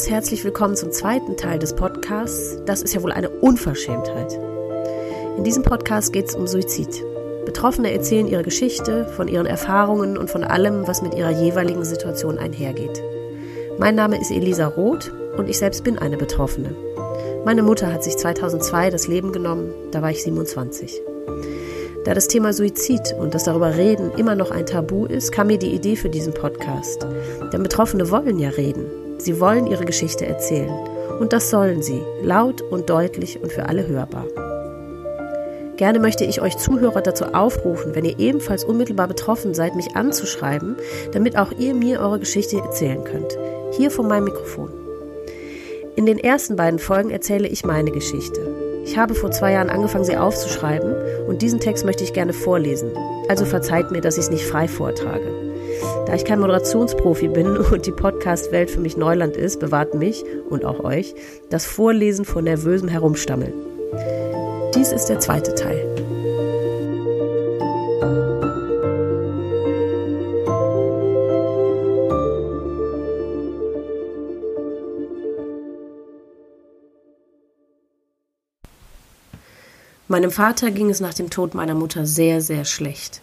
[0.00, 2.56] Ganz herzlich willkommen zum zweiten Teil des Podcasts.
[2.64, 4.32] Das ist ja wohl eine Unverschämtheit.
[5.36, 7.04] In diesem Podcast geht es um Suizid.
[7.44, 12.38] Betroffene erzählen ihre Geschichte, von ihren Erfahrungen und von allem, was mit ihrer jeweiligen Situation
[12.38, 13.02] einhergeht.
[13.78, 16.74] Mein Name ist Elisa Roth und ich selbst bin eine Betroffene.
[17.44, 20.98] Meine Mutter hat sich 2002 das Leben genommen, da war ich 27.
[22.06, 25.58] Da das Thema Suizid und das darüber reden immer noch ein Tabu ist, kam mir
[25.58, 27.06] die Idee für diesen Podcast.
[27.52, 28.99] Denn Betroffene wollen ja reden.
[29.20, 30.72] Sie wollen ihre Geschichte erzählen.
[31.20, 34.26] Und das sollen sie, laut und deutlich und für alle hörbar.
[35.76, 40.76] Gerne möchte ich euch Zuhörer dazu aufrufen, wenn ihr ebenfalls unmittelbar betroffen seid, mich anzuschreiben,
[41.12, 43.36] damit auch ihr mir eure Geschichte erzählen könnt.
[43.72, 44.70] Hier vor meinem Mikrofon.
[45.96, 48.40] In den ersten beiden Folgen erzähle ich meine Geschichte.
[48.84, 50.94] Ich habe vor zwei Jahren angefangen, sie aufzuschreiben
[51.28, 52.90] und diesen Text möchte ich gerne vorlesen.
[53.28, 55.49] Also verzeiht mir, dass ich es nicht frei vortrage.
[56.06, 60.64] Da ich kein Moderationsprofi bin und die Podcast-Welt für mich Neuland ist, bewahrt mich und
[60.64, 61.14] auch euch
[61.50, 63.52] das Vorlesen vor nervösem Herumstammeln.
[64.74, 65.90] Dies ist der zweite Teil.
[80.10, 83.22] Meinem Vater ging es nach dem Tod meiner Mutter sehr, sehr schlecht.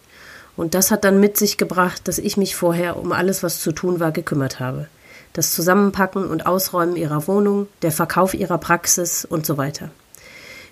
[0.58, 3.70] Und das hat dann mit sich gebracht, dass ich mich vorher um alles, was zu
[3.70, 4.88] tun war, gekümmert habe.
[5.32, 9.90] Das Zusammenpacken und Ausräumen ihrer Wohnung, der Verkauf ihrer Praxis und so weiter.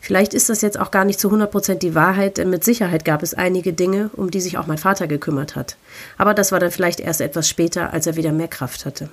[0.00, 3.04] Vielleicht ist das jetzt auch gar nicht zu 100 Prozent die Wahrheit, denn mit Sicherheit
[3.04, 5.76] gab es einige Dinge, um die sich auch mein Vater gekümmert hat.
[6.18, 9.08] Aber das war dann vielleicht erst etwas später, als er wieder mehr Kraft hatte.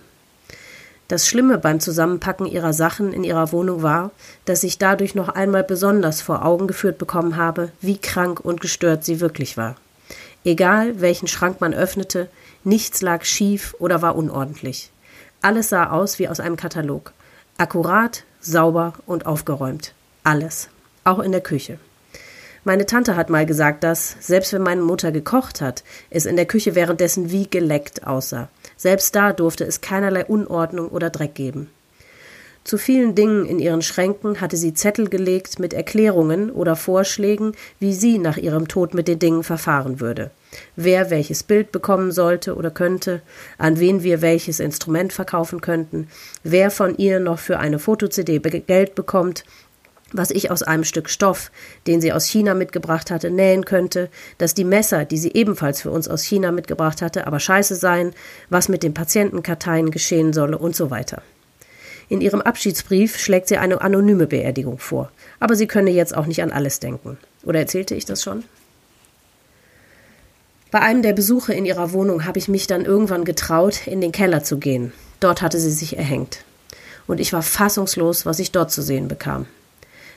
[1.07, 4.09] Das Schlimme beim Zusammenpacken ihrer Sachen in ihrer Wohnung war,
[4.45, 9.05] dass ich dadurch noch einmal besonders vor Augen geführt bekommen habe, wie krank und gestört
[9.05, 9.75] sie wirklich war.
[10.45, 12.27] Egal, welchen Schrank man öffnete,
[12.63, 14.91] nichts lag schief oder war unordentlich.
[15.41, 17.13] Alles sah aus wie aus einem Katalog.
[17.57, 19.93] Akkurat, sauber und aufgeräumt.
[20.23, 20.69] Alles.
[21.03, 21.79] Auch in der Küche.
[22.65, 26.45] Meine Tante hat mal gesagt, dass, selbst wenn meine Mutter gekocht hat, es in der
[26.45, 28.47] Küche währenddessen wie geleckt aussah.
[28.77, 31.69] Selbst da durfte es keinerlei Unordnung oder Dreck geben.
[32.63, 37.93] Zu vielen Dingen in ihren Schränken hatte sie Zettel gelegt mit Erklärungen oder Vorschlägen, wie
[37.93, 40.31] sie nach ihrem Tod mit den Dingen verfahren würde.
[40.77, 43.21] Wer welches Bild bekommen sollte oder könnte,
[43.57, 46.07] an wen wir welches Instrument verkaufen könnten,
[46.43, 49.43] wer von ihr noch für eine Foto-CD Geld bekommt
[50.15, 51.51] was ich aus einem Stück Stoff,
[51.87, 55.89] den sie aus China mitgebracht hatte, nähen könnte, dass die Messer, die sie ebenfalls für
[55.89, 58.13] uns aus China mitgebracht hatte, aber scheiße seien,
[58.49, 61.23] was mit den Patientenkarteien geschehen solle und so weiter.
[62.13, 66.43] In ihrem Abschiedsbrief schlägt sie eine anonyme Beerdigung vor, aber sie könne jetzt auch nicht
[66.43, 67.17] an alles denken.
[67.43, 68.43] Oder erzählte ich das schon?
[70.69, 74.11] Bei einem der Besuche in ihrer Wohnung habe ich mich dann irgendwann getraut, in den
[74.11, 74.93] Keller zu gehen.
[75.21, 76.45] Dort hatte sie sich erhängt.
[77.07, 79.47] Und ich war fassungslos, was ich dort zu sehen bekam.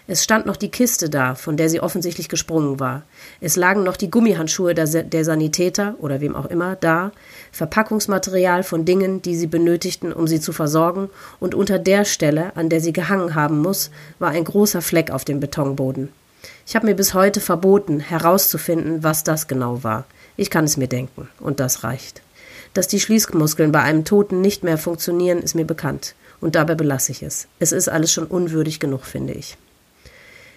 [0.09, 3.03] Es stand noch die Kiste da, von der sie offensichtlich gesprungen war.
[3.41, 7.11] Es lagen noch die Gummihandschuhe der, der Sanitäter oder wem auch immer da,
[7.50, 12.69] Verpackungsmaterial von Dingen, die sie benötigten, um sie zu versorgen, und unter der Stelle, an
[12.69, 13.91] der sie gehangen haben muss,
[14.21, 16.11] war ein großer Fleck auf dem Betonboden.
[16.66, 20.05] Ich habe mir bis heute verboten, herauszufinden, was das genau war.
[20.37, 22.22] Ich kann es mir denken, und das reicht.
[22.75, 27.11] Dass die Schließmuskeln bei einem Toten nicht mehr funktionieren, ist mir bekannt, und dabei belasse
[27.11, 27.49] ich es.
[27.59, 29.56] Es ist alles schon unwürdig genug, finde ich.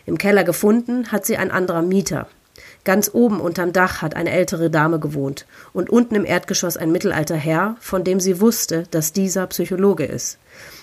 [0.09, 2.27] Im Keller gefunden hat sie ein anderer Mieter.
[2.83, 7.35] Ganz oben unterm Dach hat eine ältere Dame gewohnt und unten im Erdgeschoss ein mittelalter
[7.35, 10.39] Herr, von dem sie wusste, dass dieser Psychologe ist.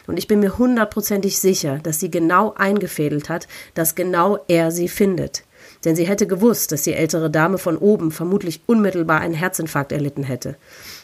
[0.06, 4.86] Und ich bin mir hundertprozentig sicher, dass sie genau eingefädelt hat, dass genau er sie
[4.86, 5.42] findet.
[5.84, 10.22] Denn sie hätte gewusst, dass die ältere Dame von oben vermutlich unmittelbar einen Herzinfarkt erlitten
[10.22, 10.54] hätte.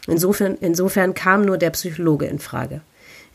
[0.07, 2.83] Insofern, insofern kam nur der Psychologe in Frage.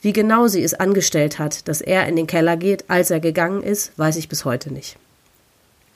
[0.01, 3.63] Wie genau sie es angestellt hat, dass er in den Keller geht, als er gegangen
[3.63, 4.97] ist, weiß ich bis heute nicht.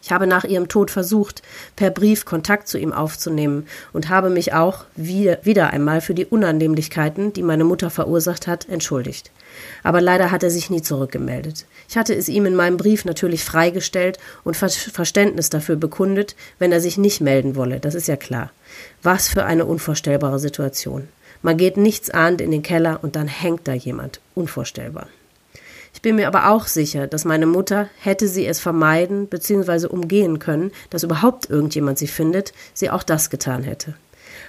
[0.04, 1.44] Ich habe nach ihrem Tod versucht,
[1.76, 7.34] per Brief Kontakt zu ihm aufzunehmen und habe mich auch wieder, einmal für die Unannehmlichkeiten,
[7.34, 9.30] die meine Mutter verursacht hat, entschuldigt.
[9.84, 11.66] Aber leider hat er sich nie zurückgemeldet.
[11.88, 16.82] Ich hatte es ihm in meinem Brief natürlich freigestellt und Verständnis dafür bekundet, wenn er
[16.82, 18.52] sich nicht melden wolle, das ist ja klar.
[19.04, 21.10] Was für eine unvorstellbare Situation.
[21.42, 24.20] Man geht nichts ahnt in den Keller und dann hängt da jemand.
[24.36, 25.08] Unvorstellbar.
[25.94, 29.88] Ich bin mir aber auch sicher, dass meine Mutter, hätte sie es vermeiden bzw.
[29.88, 33.96] umgehen können, dass überhaupt irgendjemand sie findet, sie auch das getan hätte.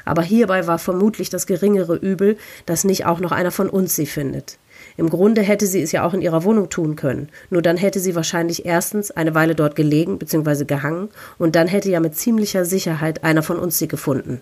[0.04, 2.36] Aber hierbei war vermutlich das geringere Übel,
[2.66, 4.58] dass nicht auch noch einer von uns sie findet.
[4.96, 8.00] Im Grunde hätte sie es ja auch in ihrer Wohnung tun können, nur dann hätte
[8.00, 10.64] sie wahrscheinlich erstens eine Weile dort gelegen bzw.
[10.64, 11.08] gehangen
[11.38, 14.40] und dann hätte ja mit ziemlicher Sicherheit einer von uns sie gefunden.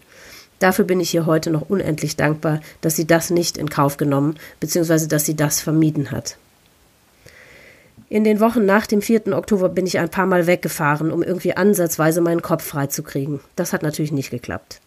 [0.61, 4.37] Dafür bin ich ihr heute noch unendlich dankbar, dass sie das nicht in Kauf genommen
[4.61, 5.09] bzw.
[5.09, 6.37] dass sie das vermieden hat.
[8.09, 9.29] In den Wochen nach dem 4.
[9.37, 13.41] Oktober bin ich ein paar Mal weggefahren, um irgendwie ansatzweise meinen Kopf freizukriegen.
[13.57, 14.81] Das hat natürlich nicht geklappt.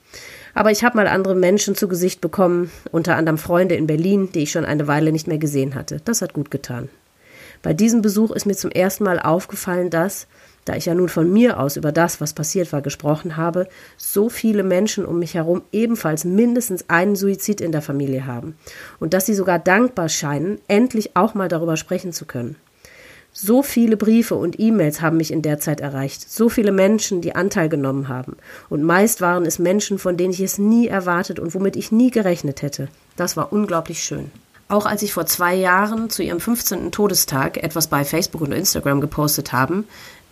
[0.54, 4.44] Aber ich habe mal andere Menschen zu Gesicht bekommen, unter anderem Freunde in Berlin, die
[4.44, 6.02] ich schon eine Weile nicht mehr gesehen hatte.
[6.06, 6.90] Das hat gut getan.
[7.64, 10.28] Bei diesem Besuch ist mir zum ersten Mal aufgefallen, dass,
[10.66, 13.68] da ich ja nun von mir aus über das, was passiert war, gesprochen habe,
[13.98, 18.56] so viele Menschen um mich herum ebenfalls mindestens einen Suizid in der Familie haben
[19.00, 22.56] und dass sie sogar dankbar scheinen, endlich auch mal darüber sprechen zu können.
[23.36, 27.36] So viele Briefe und E-Mails haben mich in der Zeit erreicht, so viele Menschen, die
[27.36, 28.38] Anteil genommen haben.
[28.70, 32.12] Und meist waren es Menschen, von denen ich es nie erwartet und womit ich nie
[32.12, 32.90] gerechnet hätte.
[33.16, 34.30] Das war unglaublich schön.
[34.68, 36.92] Auch als ich vor zwei Jahren zu ihrem 15.
[36.92, 39.84] Todestag etwas bei Facebook und Instagram gepostet habe,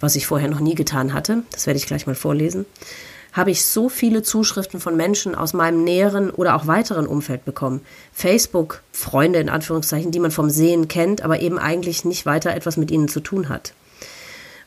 [0.01, 2.65] was ich vorher noch nie getan hatte, das werde ich gleich mal vorlesen,
[3.33, 7.81] habe ich so viele Zuschriften von Menschen aus meinem näheren oder auch weiteren Umfeld bekommen.
[8.11, 12.75] Facebook, Freunde in Anführungszeichen, die man vom Sehen kennt, aber eben eigentlich nicht weiter etwas
[12.75, 13.73] mit ihnen zu tun hat.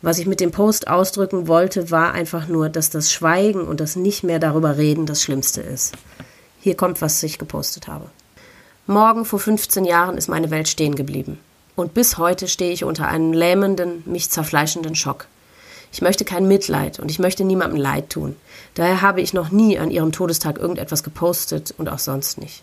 [0.01, 3.97] Was ich mit dem Post ausdrücken wollte, war einfach nur, dass das Schweigen und das
[3.97, 5.95] nicht mehr darüber reden das Schlimmste ist.
[6.61, 8.11] Hier kommt, was ich gepostet habe.
[8.87, 11.39] Morgen vor 15 Jahren ist meine Welt stehen geblieben.
[11.77, 15.27] Und bis heute stehe ich unter einem lähmenden, mich zerfleischenden Schock.
[15.93, 18.37] Ich möchte kein Mitleid und ich möchte niemandem Leid tun.
[18.75, 22.63] Daher habe ich noch nie an ihrem Todestag irgendetwas gepostet und auch sonst nicht.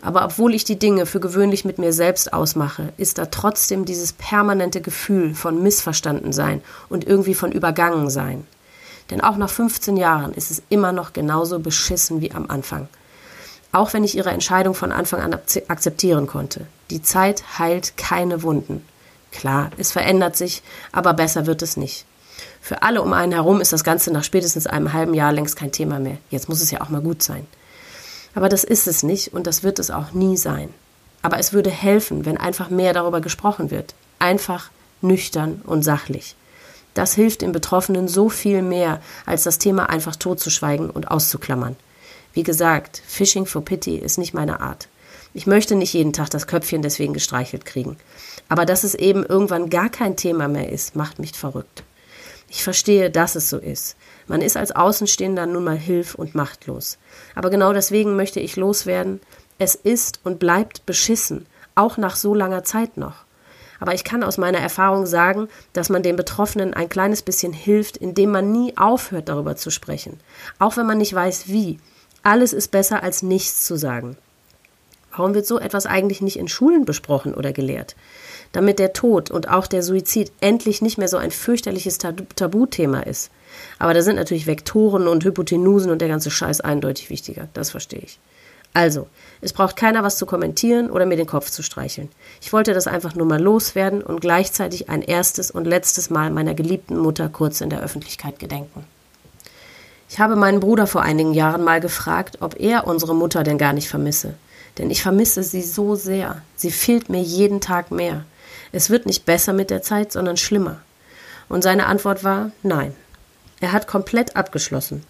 [0.00, 4.12] Aber obwohl ich die Dinge für gewöhnlich mit mir selbst ausmache, ist da trotzdem dieses
[4.12, 8.46] permanente Gefühl von Missverstandensein und irgendwie von Übergangensein.
[9.10, 12.88] Denn auch nach 15 Jahren ist es immer noch genauso beschissen wie am Anfang.
[13.72, 15.34] Auch wenn ich ihre Entscheidung von Anfang an
[15.68, 16.66] akzeptieren konnte.
[16.90, 18.84] Die Zeit heilt keine Wunden.
[19.30, 22.04] Klar, es verändert sich, aber besser wird es nicht.
[22.60, 25.72] Für alle um einen herum ist das Ganze nach spätestens einem halben Jahr längst kein
[25.72, 26.18] Thema mehr.
[26.30, 27.46] Jetzt muss es ja auch mal gut sein.
[28.34, 30.68] Aber das ist es nicht und das wird es auch nie sein.
[31.22, 33.94] Aber es würde helfen, wenn einfach mehr darüber gesprochen wird.
[34.18, 34.70] Einfach,
[35.00, 36.36] nüchtern und sachlich.
[36.94, 41.76] Das hilft den Betroffenen so viel mehr, als das Thema einfach totzuschweigen und auszuklammern.
[42.32, 44.88] Wie gesagt, Fishing for Pity ist nicht meine Art.
[45.34, 47.96] Ich möchte nicht jeden Tag das Köpfchen deswegen gestreichelt kriegen.
[48.48, 51.84] Aber dass es eben irgendwann gar kein Thema mehr ist, macht mich verrückt.
[52.48, 53.96] Ich verstehe, dass es so ist.
[54.26, 56.98] Man ist als Außenstehender nun mal hilf- und machtlos.
[57.34, 59.20] Aber genau deswegen möchte ich loswerden.
[59.58, 63.24] Es ist und bleibt beschissen, auch nach so langer Zeit noch.
[63.80, 67.96] Aber ich kann aus meiner Erfahrung sagen, dass man den Betroffenen ein kleines bisschen hilft,
[67.96, 70.20] indem man nie aufhört, darüber zu sprechen.
[70.58, 71.78] Auch wenn man nicht weiß, wie.
[72.22, 74.16] Alles ist besser, als nichts zu sagen.
[75.10, 77.96] Warum wird so etwas eigentlich nicht in Schulen besprochen oder gelehrt?
[78.52, 83.30] damit der Tod und auch der Suizid endlich nicht mehr so ein fürchterliches Tabuthema ist.
[83.78, 87.48] Aber da sind natürlich Vektoren und Hypotenusen und der ganze Scheiß eindeutig wichtiger.
[87.54, 88.18] Das verstehe ich.
[88.74, 89.06] Also,
[89.42, 92.08] es braucht keiner was zu kommentieren oder mir den Kopf zu streicheln.
[92.40, 96.54] Ich wollte das einfach nur mal loswerden und gleichzeitig ein erstes und letztes Mal meiner
[96.54, 98.84] geliebten Mutter kurz in der Öffentlichkeit gedenken.
[100.12, 103.72] Ich habe meinen Bruder vor einigen Jahren mal gefragt, ob er unsere Mutter denn gar
[103.72, 104.34] nicht vermisse.
[104.76, 106.42] Denn ich vermisse sie so sehr.
[106.54, 108.26] Sie fehlt mir jeden Tag mehr.
[108.72, 110.82] Es wird nicht besser mit der Zeit, sondern schlimmer.
[111.48, 112.94] Und seine Antwort war nein.
[113.60, 115.02] Er hat komplett abgeschlossen.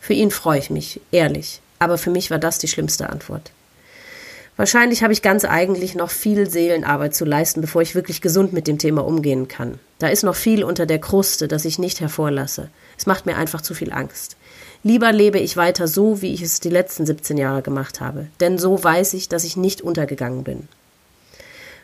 [0.00, 3.52] Für ihn freue ich mich, ehrlich, aber für mich war das die schlimmste Antwort.
[4.56, 8.66] Wahrscheinlich habe ich ganz eigentlich noch viel Seelenarbeit zu leisten, bevor ich wirklich gesund mit
[8.66, 9.78] dem Thema umgehen kann.
[10.00, 12.70] Da ist noch viel unter der Kruste, das ich nicht hervorlasse.
[13.02, 14.36] Es macht mir einfach zu viel Angst.
[14.84, 18.58] Lieber lebe ich weiter so, wie ich es die letzten 17 Jahre gemacht habe, denn
[18.58, 20.68] so weiß ich, dass ich nicht untergegangen bin.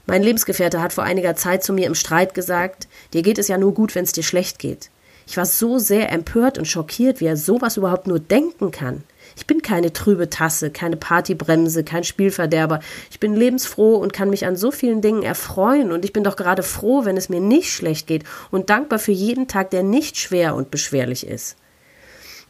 [0.06, 3.58] Mein Lebensgefährte hat vor einiger Zeit zu mir im Streit gesagt, dir geht es ja
[3.58, 4.90] nur gut, wenn es dir schlecht geht.
[5.26, 9.02] Ich war so sehr empört und schockiert, wie er sowas überhaupt nur denken kann.
[9.38, 12.80] Ich bin keine trübe Tasse, keine Partybremse, kein Spielverderber.
[13.08, 16.34] Ich bin lebensfroh und kann mich an so vielen Dingen erfreuen und ich bin doch
[16.34, 20.16] gerade froh, wenn es mir nicht schlecht geht und dankbar für jeden Tag, der nicht
[20.16, 21.56] schwer und beschwerlich ist.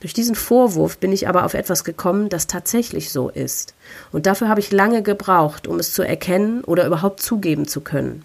[0.01, 3.75] Durch diesen Vorwurf bin ich aber auf etwas gekommen, das tatsächlich so ist.
[4.11, 8.25] Und dafür habe ich lange gebraucht, um es zu erkennen oder überhaupt zugeben zu können.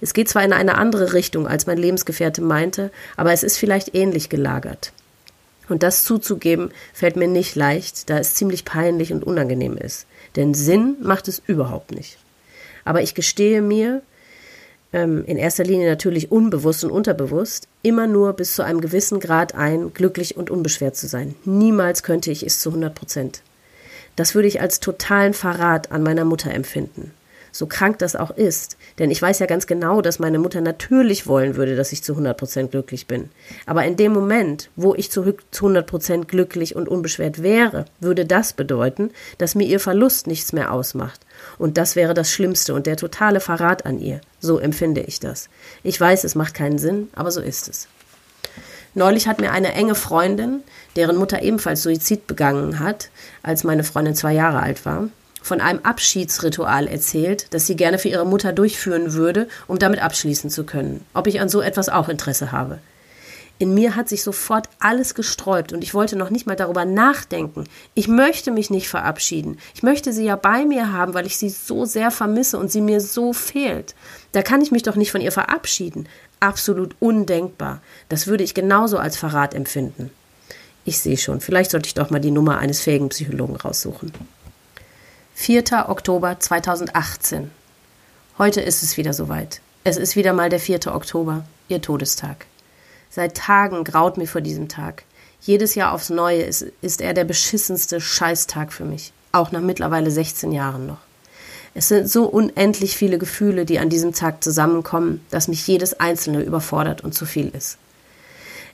[0.00, 3.94] Es geht zwar in eine andere Richtung, als mein Lebensgefährte meinte, aber es ist vielleicht
[3.94, 4.94] ähnlich gelagert.
[5.70, 10.06] Und das zuzugeben fällt mir nicht leicht, da es ziemlich peinlich und unangenehm ist.
[10.36, 12.18] Denn Sinn macht es überhaupt nicht.
[12.84, 14.02] Aber ich gestehe mir,
[14.92, 19.54] ähm, in erster Linie natürlich unbewusst und unterbewusst, immer nur bis zu einem gewissen Grad
[19.54, 21.36] ein, glücklich und unbeschwert zu sein.
[21.44, 23.42] Niemals könnte ich es zu 100 Prozent.
[24.16, 27.12] Das würde ich als totalen Verrat an meiner Mutter empfinden.
[27.52, 31.26] So krank das auch ist, denn ich weiß ja ganz genau, dass meine Mutter natürlich
[31.26, 33.30] wollen würde, dass ich zu 100% glücklich bin.
[33.66, 39.10] Aber in dem Moment, wo ich zu 100% glücklich und unbeschwert wäre, würde das bedeuten,
[39.38, 41.20] dass mir ihr Verlust nichts mehr ausmacht.
[41.58, 44.20] Und das wäre das Schlimmste und der totale Verrat an ihr.
[44.40, 45.48] So empfinde ich das.
[45.82, 47.88] Ich weiß, es macht keinen Sinn, aber so ist es.
[48.94, 50.62] Neulich hat mir eine enge Freundin,
[50.96, 53.10] deren Mutter ebenfalls Suizid begangen hat,
[53.42, 55.08] als meine Freundin zwei Jahre alt war,
[55.42, 60.50] von einem Abschiedsritual erzählt, das sie gerne für ihre Mutter durchführen würde, um damit abschließen
[60.50, 61.04] zu können.
[61.14, 62.78] Ob ich an so etwas auch Interesse habe.
[63.60, 67.64] In mir hat sich sofort alles gesträubt und ich wollte noch nicht mal darüber nachdenken.
[67.92, 69.58] Ich möchte mich nicht verabschieden.
[69.74, 72.80] Ich möchte sie ja bei mir haben, weil ich sie so sehr vermisse und sie
[72.80, 73.94] mir so fehlt.
[74.32, 76.08] Da kann ich mich doch nicht von ihr verabschieden.
[76.40, 77.82] Absolut undenkbar.
[78.08, 80.10] Das würde ich genauso als Verrat empfinden.
[80.86, 84.10] Ich sehe schon, vielleicht sollte ich doch mal die Nummer eines fähigen Psychologen raussuchen.
[85.42, 85.88] 4.
[85.88, 87.50] Oktober 2018.
[88.36, 89.62] Heute ist es wieder soweit.
[89.84, 90.94] Es ist wieder mal der 4.
[90.94, 92.44] Oktober, Ihr Todestag.
[93.08, 95.04] Seit Tagen graut mir vor diesem Tag.
[95.40, 99.14] Jedes Jahr aufs Neue ist, ist er der beschissenste Scheißtag für mich.
[99.32, 101.00] Auch nach mittlerweile 16 Jahren noch.
[101.72, 106.42] Es sind so unendlich viele Gefühle, die an diesem Tag zusammenkommen, dass mich jedes einzelne
[106.42, 107.78] überfordert und zu viel ist.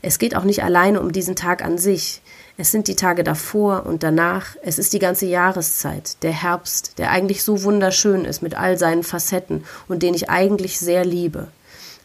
[0.02, 2.22] Es geht auch nicht alleine um diesen Tag an sich.
[2.58, 7.10] Es sind die Tage davor und danach, es ist die ganze Jahreszeit, der Herbst, der
[7.10, 11.48] eigentlich so wunderschön ist mit all seinen Facetten und den ich eigentlich sehr liebe.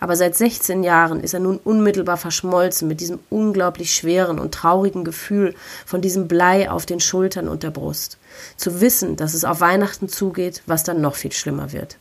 [0.01, 5.05] Aber seit 16 Jahren ist er nun unmittelbar verschmolzen mit diesem unglaublich schweren und traurigen
[5.05, 5.55] Gefühl
[5.86, 8.17] von diesem Blei auf den Schultern und der Brust.
[8.58, 11.98] Zu wissen, dass es auf Weihnachten zugeht, was dann noch viel schlimmer wird.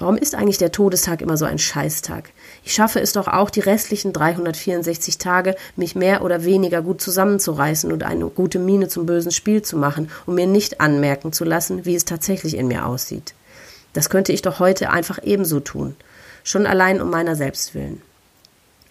[0.00, 2.30] Warum ist eigentlich der Todestag immer so ein Scheißtag?
[2.64, 7.92] Ich schaffe es doch auch, die restlichen 364 Tage, mich mehr oder weniger gut zusammenzureißen
[7.92, 11.84] und eine gute Miene zum bösen Spiel zu machen, um mir nicht anmerken zu lassen,
[11.84, 13.34] wie es tatsächlich in mir aussieht.
[13.92, 15.94] Das könnte ich doch heute einfach ebenso tun.
[16.44, 18.00] Schon allein um meiner selbst willen.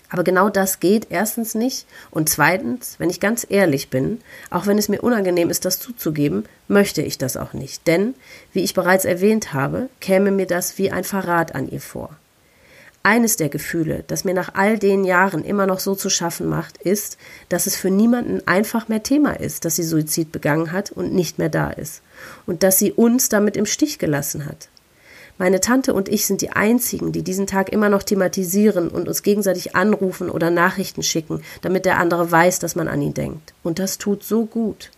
[0.09, 4.79] Aber genau das geht erstens nicht und zweitens, wenn ich ganz ehrlich bin, auch wenn
[4.79, 8.15] es mir unangenehm ist, das zuzugeben, möchte ich das auch nicht, denn,
[8.51, 12.09] wie ich bereits erwähnt habe, käme mir das wie ein Verrat an ihr vor.
[13.01, 16.77] Eines der Gefühle, das mir nach all den Jahren immer noch so zu schaffen macht,
[16.77, 21.13] ist, dass es für niemanden einfach mehr Thema ist, dass sie Suizid begangen hat und
[21.13, 22.01] nicht mehr da ist,
[22.45, 24.67] und dass sie uns damit im Stich gelassen hat.
[25.39, 29.23] Meine Tante und ich sind die einzigen, die diesen Tag immer noch thematisieren und uns
[29.23, 33.53] gegenseitig anrufen oder Nachrichten schicken, damit der andere weiß, dass man an ihn denkt.
[33.63, 34.91] Und das tut so gut.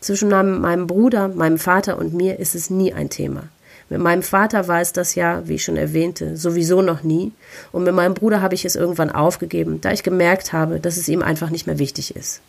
[0.00, 3.44] Zwischen meinem Bruder, meinem Vater und mir ist es nie ein Thema.
[3.88, 7.30] Mit meinem Vater war es das ja, wie ich schon erwähnte, sowieso noch nie.
[7.70, 11.06] Und mit meinem Bruder habe ich es irgendwann aufgegeben, da ich gemerkt habe, dass es
[11.06, 12.40] ihm einfach nicht mehr wichtig ist.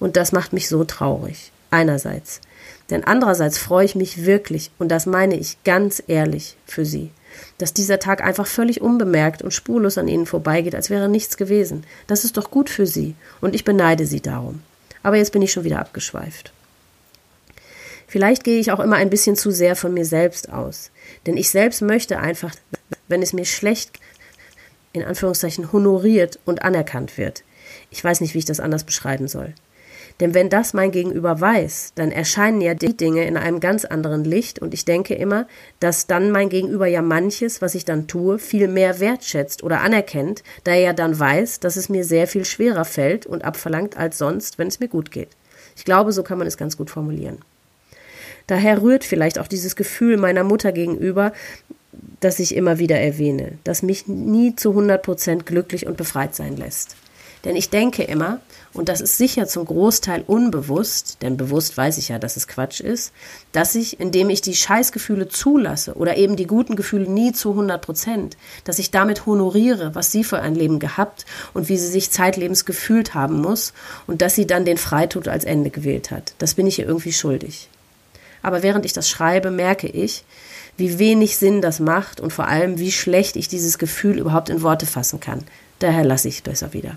[0.00, 1.52] Und das macht mich so traurig.
[1.70, 2.40] Einerseits.
[2.90, 7.10] Denn andererseits freue ich mich wirklich, und das meine ich ganz ehrlich, für sie,
[7.58, 11.84] dass dieser Tag einfach völlig unbemerkt und spurlos an ihnen vorbeigeht, als wäre nichts gewesen.
[12.06, 14.60] Das ist doch gut für sie, und ich beneide sie darum.
[15.02, 16.52] Aber jetzt bin ich schon wieder abgeschweift.
[18.06, 20.90] Vielleicht gehe ich auch immer ein bisschen zu sehr von mir selbst aus,
[21.26, 22.54] denn ich selbst möchte einfach,
[23.08, 23.98] wenn es mir schlecht,
[24.92, 27.42] in Anführungszeichen, honoriert und anerkannt wird.
[27.90, 29.54] Ich weiß nicht, wie ich das anders beschreiben soll.
[30.20, 34.22] Denn wenn das mein Gegenüber weiß, dann erscheinen ja die Dinge in einem ganz anderen
[34.22, 35.48] Licht und ich denke immer,
[35.80, 40.44] dass dann mein Gegenüber ja manches, was ich dann tue, viel mehr wertschätzt oder anerkennt,
[40.62, 44.18] da er ja dann weiß, dass es mir sehr viel schwerer fällt und abverlangt als
[44.18, 45.30] sonst, wenn es mir gut geht.
[45.76, 47.38] Ich glaube, so kann man es ganz gut formulieren.
[48.46, 51.32] Daher rührt vielleicht auch dieses Gefühl meiner Mutter gegenüber,
[52.20, 56.56] das ich immer wieder erwähne, das mich nie zu 100 Prozent glücklich und befreit sein
[56.56, 56.96] lässt.
[57.44, 58.40] Denn ich denke immer,
[58.72, 62.80] und das ist sicher zum Großteil unbewusst, denn bewusst weiß ich ja, dass es Quatsch
[62.80, 63.12] ist,
[63.52, 67.80] dass ich, indem ich die Scheißgefühle zulasse oder eben die guten Gefühle nie zu 100
[67.80, 72.10] Prozent, dass ich damit honoriere, was sie für ein Leben gehabt und wie sie sich
[72.10, 73.74] zeitlebens gefühlt haben muss
[74.06, 76.34] und dass sie dann den Freitod als Ende gewählt hat.
[76.38, 77.68] Das bin ich ihr irgendwie schuldig.
[78.42, 80.24] Aber während ich das schreibe, merke ich,
[80.76, 84.62] wie wenig Sinn das macht und vor allem, wie schlecht ich dieses Gefühl überhaupt in
[84.62, 85.44] Worte fassen kann.
[85.78, 86.96] Daher lasse ich es besser wieder.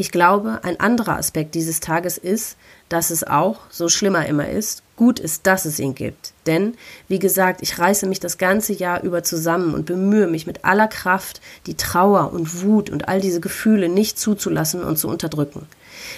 [0.00, 2.56] Ich glaube, ein anderer Aspekt dieses Tages ist,
[2.88, 6.34] dass es auch, so schlimmer immer ist, gut ist, dass es ihn gibt.
[6.46, 6.76] Denn,
[7.08, 10.86] wie gesagt, ich reiße mich das ganze Jahr über zusammen und bemühe mich mit aller
[10.86, 15.66] Kraft, die Trauer und Wut und all diese Gefühle nicht zuzulassen und zu unterdrücken.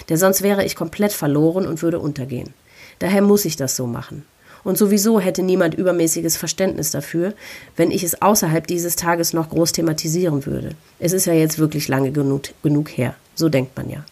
[0.09, 2.53] Denn sonst wäre ich komplett verloren und würde untergehen.
[2.99, 4.27] Daher muss ich das so machen.
[4.63, 7.33] Und sowieso hätte niemand übermäßiges Verständnis dafür,
[7.75, 10.75] wenn ich es außerhalb dieses Tages noch groß thematisieren würde.
[10.99, 13.15] Es ist ja jetzt wirklich lange genug, genug her.
[13.35, 14.05] So denkt man ja.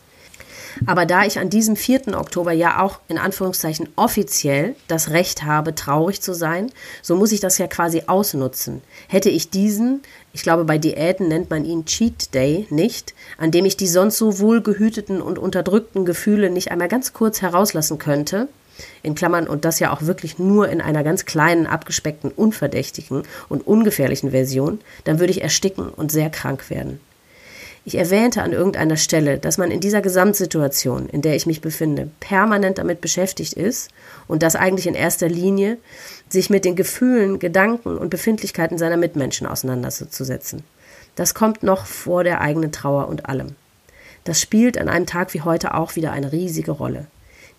[0.85, 2.17] Aber da ich an diesem 4.
[2.17, 7.39] Oktober ja auch in Anführungszeichen offiziell das Recht habe, traurig zu sein, so muss ich
[7.39, 8.81] das ja quasi ausnutzen.
[9.07, 10.01] Hätte ich diesen,
[10.33, 14.17] ich glaube bei Diäten nennt man ihn Cheat Day nicht, an dem ich die sonst
[14.17, 18.47] so wohlgehüteten und unterdrückten Gefühle nicht einmal ganz kurz herauslassen könnte,
[19.03, 23.65] in Klammern und das ja auch wirklich nur in einer ganz kleinen, abgespeckten, unverdächtigen und
[23.65, 26.99] ungefährlichen Version, dann würde ich ersticken und sehr krank werden.
[27.85, 32.11] Ich erwähnte an irgendeiner Stelle, dass man in dieser Gesamtsituation, in der ich mich befinde,
[32.19, 33.89] permanent damit beschäftigt ist
[34.27, 35.77] und das eigentlich in erster Linie,
[36.27, 40.63] sich mit den Gefühlen, Gedanken und Befindlichkeiten seiner Mitmenschen auseinanderzusetzen.
[41.15, 43.55] Das kommt noch vor der eigenen Trauer und allem.
[44.23, 47.07] Das spielt an einem Tag wie heute auch wieder eine riesige Rolle.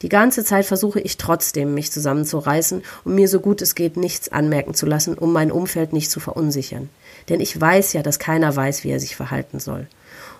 [0.02, 4.30] Die ganze Zeit versuche ich trotzdem, mich zusammenzureißen und mir so gut es geht nichts
[4.30, 6.88] anmerken zu lassen, um mein Umfeld nicht zu verunsichern.
[7.28, 9.86] Denn ich weiß ja, dass keiner weiß, wie er sich verhalten soll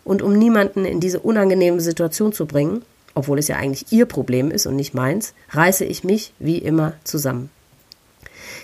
[0.05, 2.83] und um niemanden in diese unangenehme Situation zu bringen,
[3.15, 6.95] obwohl es ja eigentlich ihr Problem ist und nicht meins, reiße ich mich wie immer
[7.05, 7.51] zusammen.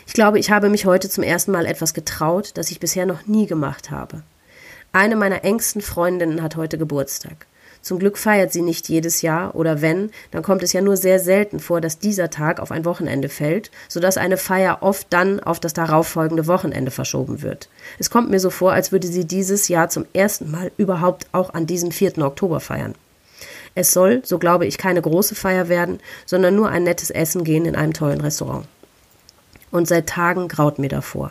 [0.07, 3.27] Ich glaube, ich habe mich heute zum ersten Mal etwas getraut, das ich bisher noch
[3.27, 4.23] nie gemacht habe.
[4.93, 7.47] Eine meiner engsten Freundinnen hat heute Geburtstag.
[7.87, 11.21] Zum Glück feiert sie nicht jedes Jahr oder wenn, dann kommt es ja nur sehr
[11.21, 15.61] selten vor, dass dieser Tag auf ein Wochenende fällt, sodass eine Feier oft dann auf
[15.61, 17.69] das darauffolgende Wochenende verschoben wird.
[18.01, 21.55] Es kommt mir so vor, als würde sie dieses Jahr zum ersten Mal überhaupt auch
[21.55, 22.19] an diesem 4.
[22.19, 22.97] Oktober feiern.
[23.77, 27.67] Es soll, so glaube ich, keine große Feier werden, sondern nur ein nettes Essen gehen
[27.67, 28.67] in einem tollen Restaurant.
[29.71, 31.31] Und seit Tagen graut mir davor.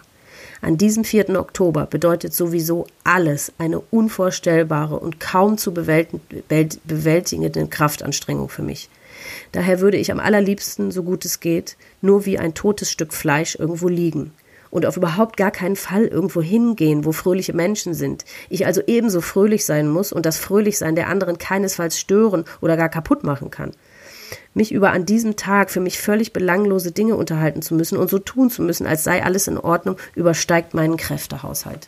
[0.65, 1.39] An diesem 4.
[1.39, 8.89] Oktober bedeutet sowieso alles eine unvorstellbare und kaum zu bewältigende Kraftanstrengung für mich.
[9.51, 13.55] Daher würde ich am allerliebsten, so gut es geht, nur wie ein totes Stück Fleisch
[13.55, 14.31] irgendwo liegen
[14.71, 18.25] und auf überhaupt gar keinen Fall irgendwo hingehen, wo fröhliche Menschen sind.
[18.49, 22.89] Ich also ebenso fröhlich sein muss und das Fröhlichsein der anderen keinesfalls stören oder gar
[22.89, 23.71] kaputt machen kann
[24.53, 28.19] mich über an diesem Tag für mich völlig belanglose Dinge unterhalten zu müssen und so
[28.19, 31.87] tun zu müssen, als sei alles in Ordnung, übersteigt meinen Kräftehaushalt.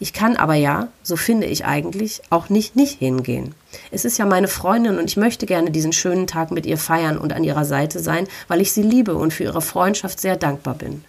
[0.00, 3.54] Ich kann aber ja, so finde ich eigentlich, auch nicht nicht hingehen.
[3.90, 7.16] Es ist ja meine Freundin und ich möchte gerne diesen schönen Tag mit ihr feiern
[7.16, 10.74] und an ihrer Seite sein, weil ich sie liebe und für ihre Freundschaft sehr dankbar
[10.74, 11.04] bin.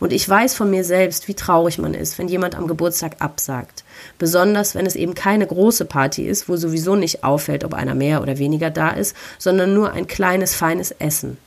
[0.00, 3.84] Und ich weiß von mir selbst, wie traurig man ist, wenn jemand am Geburtstag absagt.
[4.18, 8.22] Besonders wenn es eben keine große Party ist, wo sowieso nicht auffällt, ob einer mehr
[8.22, 11.38] oder weniger da ist, sondern nur ein kleines, feines Essen.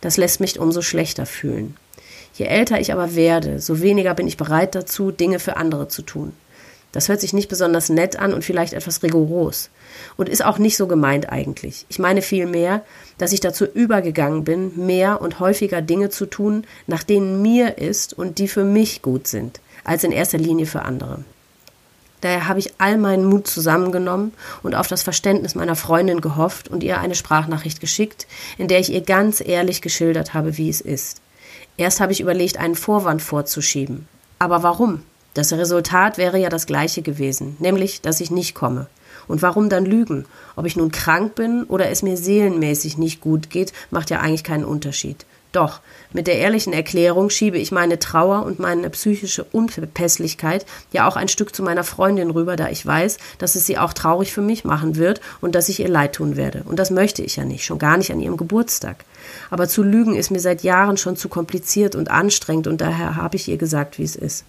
[0.00, 1.76] Das lässt mich umso schlechter fühlen.
[2.34, 6.02] Je älter ich aber werde, so weniger bin ich bereit dazu, Dinge für andere zu
[6.02, 6.32] tun.
[6.94, 9.70] Das hört sich nicht besonders nett an und vielleicht etwas rigoros.
[10.16, 11.86] Und ist auch nicht so gemeint eigentlich.
[11.88, 12.84] Ich meine vielmehr,
[13.18, 18.16] dass ich dazu übergegangen bin, mehr und häufiger Dinge zu tun, nach denen mir ist
[18.16, 21.24] und die für mich gut sind, als in erster Linie für andere.
[22.24, 24.32] Daher habe ich all meinen Mut zusammengenommen
[24.62, 28.90] und auf das Verständnis meiner Freundin gehofft und ihr eine Sprachnachricht geschickt, in der ich
[28.90, 31.20] ihr ganz ehrlich geschildert habe, wie es ist.
[31.76, 34.08] Erst habe ich überlegt, einen Vorwand vorzuschieben.
[34.38, 35.02] Aber warum?
[35.34, 38.86] Das Resultat wäre ja das gleiche gewesen, nämlich, dass ich nicht komme.
[39.28, 40.24] Und warum dann lügen?
[40.56, 44.44] Ob ich nun krank bin oder es mir seelenmäßig nicht gut geht, macht ja eigentlich
[44.44, 45.26] keinen Unterschied.
[45.54, 45.80] Doch,
[46.12, 51.28] mit der ehrlichen Erklärung schiebe ich meine Trauer und meine psychische Unpässlichkeit ja auch ein
[51.28, 54.64] Stück zu meiner Freundin rüber, da ich weiß, dass es sie auch traurig für mich
[54.64, 56.64] machen wird und dass ich ihr leid tun werde.
[56.64, 59.04] Und das möchte ich ja nicht, schon gar nicht an ihrem Geburtstag.
[59.48, 63.36] Aber zu lügen ist mir seit Jahren schon zu kompliziert und anstrengend und daher habe
[63.36, 64.44] ich ihr gesagt, wie es ist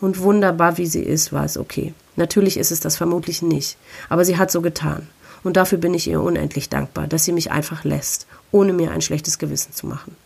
[0.00, 1.94] und wunderbar wie sie ist, war es okay.
[2.16, 3.76] Natürlich ist es das vermutlich nicht,
[4.08, 5.06] aber sie hat so getan.
[5.44, 9.02] Und dafür bin ich ihr unendlich dankbar, dass sie mich einfach lässt, ohne mir ein
[9.02, 10.16] schlechtes Gewissen zu machen.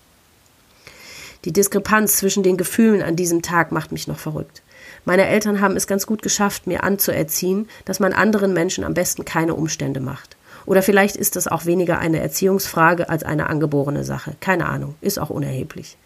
[1.44, 4.62] Die Diskrepanz zwischen den Gefühlen an diesem Tag macht mich noch verrückt.
[5.05, 9.24] Meine Eltern haben es ganz gut geschafft, mir anzuerziehen, dass man anderen Menschen am besten
[9.24, 10.37] keine Umstände macht.
[10.66, 14.37] Oder vielleicht ist das auch weniger eine Erziehungsfrage als eine angeborene Sache.
[14.38, 15.96] Keine Ahnung, ist auch unerheblich.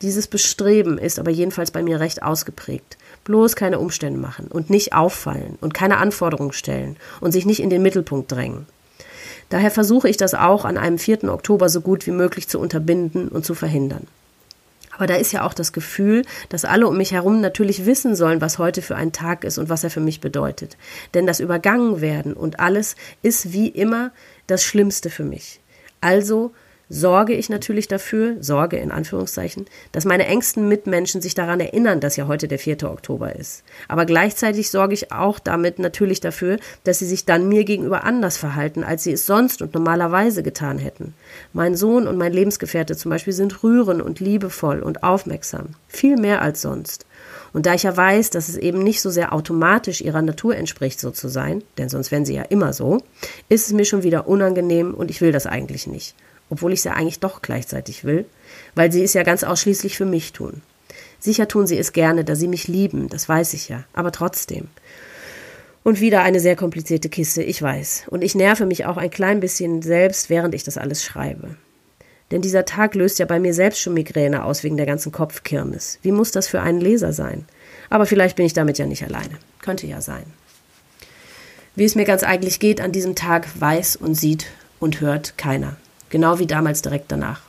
[0.00, 2.96] Dieses Bestreben ist aber jedenfalls bei mir recht ausgeprägt.
[3.24, 7.68] Bloß keine Umstände machen und nicht auffallen und keine Anforderungen stellen und sich nicht in
[7.68, 8.64] den Mittelpunkt drängen.
[9.50, 11.24] Daher versuche ich das auch an einem 4.
[11.24, 14.06] Oktober so gut wie möglich zu unterbinden und zu verhindern.
[15.00, 18.42] Aber da ist ja auch das Gefühl, dass alle um mich herum natürlich wissen sollen,
[18.42, 20.76] was heute für ein Tag ist und was er für mich bedeutet.
[21.14, 24.12] Denn das Übergangenwerden und alles ist wie immer
[24.46, 25.60] das Schlimmste für mich.
[26.02, 26.52] Also
[26.90, 32.16] sorge ich natürlich dafür, Sorge in Anführungszeichen, dass meine engsten Mitmenschen sich daran erinnern, dass
[32.16, 32.82] ja heute der 4.
[32.90, 33.62] Oktober ist.
[33.86, 38.36] Aber gleichzeitig sorge ich auch damit natürlich dafür, dass sie sich dann mir gegenüber anders
[38.36, 41.14] verhalten, als sie es sonst und normalerweise getan hätten.
[41.52, 45.68] Mein Sohn und mein Lebensgefährte zum Beispiel sind rührend und liebevoll und aufmerksam.
[45.86, 47.06] Viel mehr als sonst.
[47.52, 50.98] Und da ich ja weiß, dass es eben nicht so sehr automatisch ihrer Natur entspricht,
[50.98, 52.98] so zu sein, denn sonst wären sie ja immer so,
[53.48, 56.14] ist es mir schon wieder unangenehm und ich will das eigentlich nicht.
[56.50, 58.26] Obwohl ich ja eigentlich doch gleichzeitig will,
[58.74, 60.62] weil sie es ja ganz ausschließlich für mich tun.
[61.18, 64.68] Sicher tun sie es gerne, da sie mich lieben, das weiß ich ja, aber trotzdem.
[65.82, 68.04] Und wieder eine sehr komplizierte Kiste, ich weiß.
[68.08, 71.56] Und ich nerve mich auch ein klein bisschen selbst, während ich das alles schreibe.
[72.30, 75.98] Denn dieser Tag löst ja bei mir selbst schon Migräne aus wegen der ganzen Kopfkirmes.
[76.02, 77.46] Wie muss das für einen Leser sein?
[77.88, 79.38] Aber vielleicht bin ich damit ja nicht alleine.
[79.60, 80.24] Könnte ja sein.
[81.74, 84.46] Wie es mir ganz eigentlich geht an diesem Tag, weiß und sieht
[84.78, 85.76] und hört keiner.
[86.10, 87.40] Genau wie damals direkt danach.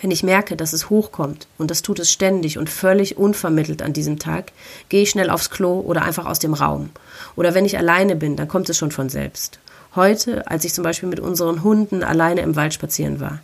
[0.00, 3.92] Wenn ich merke, dass es hochkommt, und das tut es ständig und völlig unvermittelt an
[3.92, 4.52] diesem Tag,
[4.88, 6.90] gehe ich schnell aufs Klo oder einfach aus dem Raum.
[7.36, 9.58] Oder wenn ich alleine bin, dann kommt es schon von selbst.
[9.94, 13.40] Heute, als ich zum Beispiel mit unseren Hunden alleine im Wald spazieren war.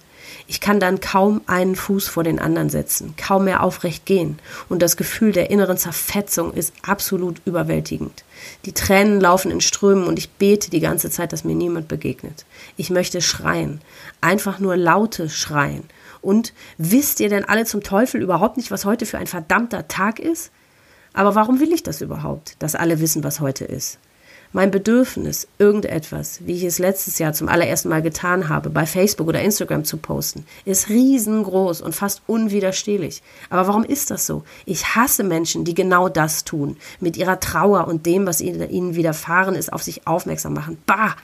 [0.48, 4.80] Ich kann dann kaum einen Fuß vor den anderen setzen, kaum mehr aufrecht gehen, und
[4.80, 8.24] das Gefühl der inneren Zerfetzung ist absolut überwältigend.
[8.64, 12.44] Die Tränen laufen in Strömen und ich bete die ganze Zeit, dass mir niemand begegnet.
[12.76, 13.80] Ich möchte schreien,
[14.20, 15.84] einfach nur laute schreien,
[16.22, 20.18] und wisst ihr denn alle zum Teufel überhaupt nicht, was heute für ein verdammter Tag
[20.18, 20.50] ist?
[21.12, 23.98] Aber warum will ich das überhaupt, dass alle wissen, was heute ist?
[24.56, 29.28] Mein Bedürfnis, irgendetwas, wie ich es letztes Jahr zum allerersten Mal getan habe, bei Facebook
[29.28, 33.22] oder Instagram zu posten, ist riesengroß und fast unwiderstehlich.
[33.50, 34.44] Aber warum ist das so?
[34.64, 39.56] Ich hasse Menschen, die genau das tun, mit ihrer Trauer und dem, was ihnen widerfahren
[39.56, 40.78] ist, auf sich aufmerksam machen.
[40.86, 41.16] Bah!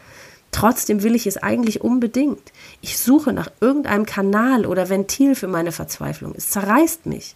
[0.50, 2.52] Trotzdem will ich es eigentlich unbedingt.
[2.82, 6.34] Ich suche nach irgendeinem Kanal oder Ventil für meine Verzweiflung.
[6.36, 7.34] Es zerreißt mich.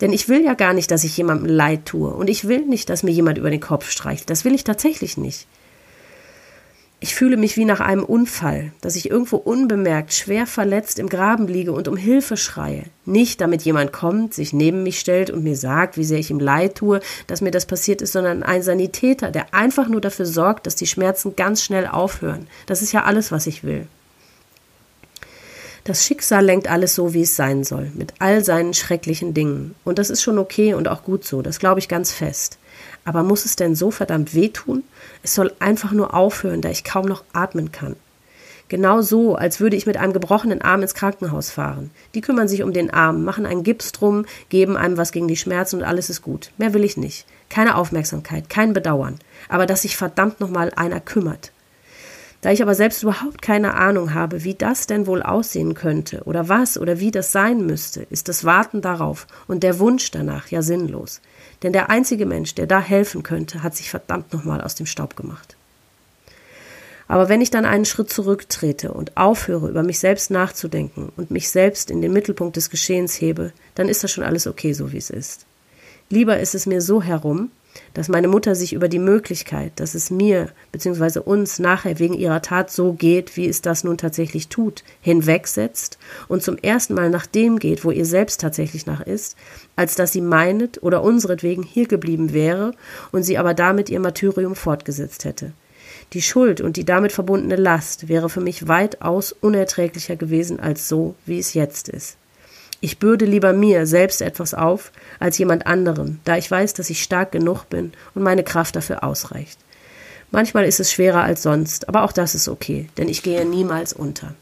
[0.00, 2.10] Denn ich will ja gar nicht, dass ich jemandem leid tue.
[2.10, 4.28] Und ich will nicht, dass mir jemand über den Kopf streicht.
[4.30, 5.46] Das will ich tatsächlich nicht.
[7.04, 11.46] Ich fühle mich wie nach einem Unfall, dass ich irgendwo unbemerkt, schwer verletzt im Graben
[11.46, 12.84] liege und um Hilfe schreie.
[13.04, 16.40] Nicht, damit jemand kommt, sich neben mich stellt und mir sagt, wie sehr ich ihm
[16.40, 20.66] leid tue, dass mir das passiert ist, sondern ein Sanitäter, der einfach nur dafür sorgt,
[20.66, 22.46] dass die Schmerzen ganz schnell aufhören.
[22.64, 23.86] Das ist ja alles, was ich will.
[25.84, 29.74] Das Schicksal lenkt alles so, wie es sein soll, mit all seinen schrecklichen Dingen.
[29.84, 32.56] Und das ist schon okay und auch gut so, das glaube ich ganz fest.
[33.04, 34.82] Aber muss es denn so verdammt wehtun?
[35.22, 37.96] Es soll einfach nur aufhören, da ich kaum noch atmen kann.
[38.68, 41.90] Genau so, als würde ich mit einem gebrochenen Arm ins Krankenhaus fahren.
[42.14, 45.36] Die kümmern sich um den Arm, machen einen Gips drum, geben einem was gegen die
[45.36, 46.50] Schmerzen und alles ist gut.
[46.56, 47.26] Mehr will ich nicht.
[47.50, 49.18] Keine Aufmerksamkeit, kein Bedauern.
[49.50, 51.52] Aber dass sich verdammt nochmal einer kümmert.
[52.44, 56.46] Da ich aber selbst überhaupt keine Ahnung habe, wie das denn wohl aussehen könnte oder
[56.46, 60.60] was oder wie das sein müsste, ist das Warten darauf und der Wunsch danach ja
[60.60, 61.22] sinnlos.
[61.62, 65.16] Denn der einzige Mensch, der da helfen könnte, hat sich verdammt nochmal aus dem Staub
[65.16, 65.56] gemacht.
[67.08, 71.48] Aber wenn ich dann einen Schritt zurücktrete und aufhöre, über mich selbst nachzudenken und mich
[71.48, 74.98] selbst in den Mittelpunkt des Geschehens hebe, dann ist das schon alles okay, so wie
[74.98, 75.46] es ist.
[76.10, 77.50] Lieber ist es mir so herum,
[77.94, 81.20] dass meine Mutter sich über die Möglichkeit, dass es mir bzw.
[81.20, 86.42] uns nachher wegen ihrer Tat so geht, wie es das nun tatsächlich tut, hinwegsetzt und
[86.42, 89.36] zum ersten Mal nach dem geht, wo ihr selbst tatsächlich nach ist,
[89.76, 92.72] als dass sie meinet oder unseretwegen hier geblieben wäre
[93.12, 95.52] und sie aber damit ihr Martyrium fortgesetzt hätte.
[96.12, 101.14] Die Schuld und die damit verbundene Last wäre für mich weitaus unerträglicher gewesen als so,
[101.26, 102.16] wie es jetzt ist.
[102.84, 107.02] Ich bürde lieber mir selbst etwas auf als jemand anderem, da ich weiß, dass ich
[107.02, 109.58] stark genug bin und meine Kraft dafür ausreicht.
[110.30, 113.94] Manchmal ist es schwerer als sonst, aber auch das ist okay, denn ich gehe niemals
[113.94, 114.34] unter.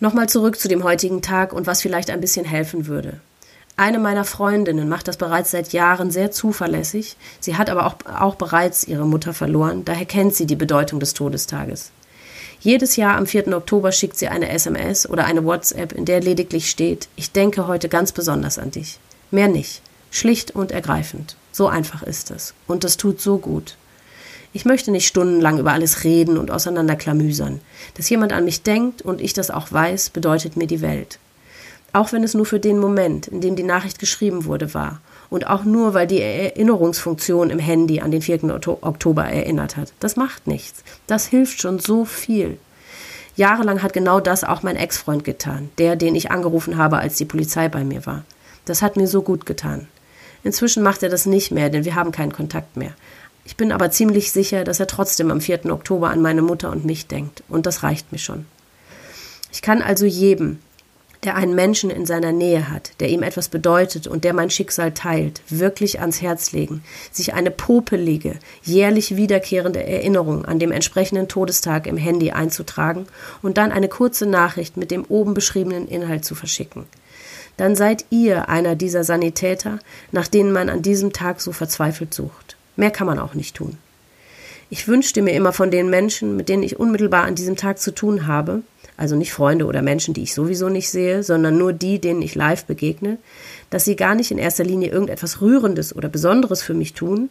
[0.00, 3.20] Nochmal zurück zu dem heutigen Tag und was vielleicht ein bisschen helfen würde.
[3.76, 7.16] Eine meiner Freundinnen macht das bereits seit Jahren sehr zuverlässig.
[7.38, 11.14] Sie hat aber auch, auch bereits ihre Mutter verloren, daher kennt sie die Bedeutung des
[11.14, 11.92] Todestages.
[12.60, 13.54] Jedes Jahr am 4.
[13.56, 17.88] Oktober schickt sie eine SMS oder eine WhatsApp, in der lediglich steht, ich denke heute
[17.88, 18.98] ganz besonders an dich.
[19.30, 19.80] Mehr nicht.
[20.10, 21.36] Schlicht und ergreifend.
[21.52, 22.54] So einfach ist es.
[22.66, 23.76] Und das tut so gut.
[24.52, 27.60] Ich möchte nicht stundenlang über alles reden und auseinanderklamüsern.
[27.94, 31.20] Dass jemand an mich denkt und ich das auch weiß, bedeutet mir die Welt.
[31.92, 35.46] Auch wenn es nur für den Moment, in dem die Nachricht geschrieben wurde, war und
[35.46, 38.44] auch nur, weil die Erinnerungsfunktion im Handy an den 4.
[38.80, 39.92] Oktober erinnert hat.
[40.00, 40.82] Das macht nichts.
[41.06, 42.58] Das hilft schon so viel.
[43.36, 47.24] Jahrelang hat genau das auch mein Ex-Freund getan, der, den ich angerufen habe, als die
[47.24, 48.24] Polizei bei mir war.
[48.64, 49.86] Das hat mir so gut getan.
[50.42, 52.92] Inzwischen macht er das nicht mehr, denn wir haben keinen Kontakt mehr.
[53.44, 55.66] Ich bin aber ziemlich sicher, dass er trotzdem am 4.
[55.72, 58.44] Oktober an meine Mutter und mich denkt, und das reicht mir schon.
[59.52, 60.58] Ich kann also jedem,
[61.24, 64.92] der einen Menschen in seiner Nähe hat, der ihm etwas bedeutet und der mein Schicksal
[64.92, 71.86] teilt, wirklich ans Herz legen, sich eine popelige, jährlich wiederkehrende Erinnerung an dem entsprechenden Todestag
[71.86, 73.06] im Handy einzutragen
[73.42, 76.84] und dann eine kurze Nachricht mit dem oben beschriebenen Inhalt zu verschicken.
[77.56, 79.80] Dann seid ihr einer dieser Sanitäter,
[80.12, 82.56] nach denen man an diesem Tag so verzweifelt sucht.
[82.76, 83.76] Mehr kann man auch nicht tun.
[84.70, 87.92] Ich wünschte mir immer von den Menschen, mit denen ich unmittelbar an diesem Tag zu
[87.92, 88.62] tun habe,
[88.98, 92.34] also nicht Freunde oder Menschen, die ich sowieso nicht sehe, sondern nur die, denen ich
[92.34, 93.16] live begegne,
[93.70, 97.30] dass sie gar nicht in erster Linie irgendetwas Rührendes oder Besonderes für mich tun,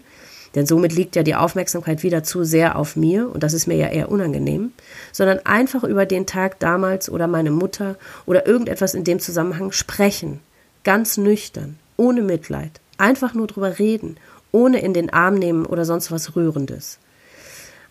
[0.55, 3.75] denn somit liegt ja die Aufmerksamkeit wieder zu sehr auf mir, und das ist mir
[3.75, 4.71] ja eher unangenehm,
[5.11, 10.39] sondern einfach über den Tag damals oder meine Mutter oder irgendetwas in dem Zusammenhang sprechen,
[10.85, 14.15] ganz nüchtern, ohne Mitleid, einfach nur drüber reden,
[14.53, 16.97] ohne in den Arm nehmen oder sonst was Rührendes.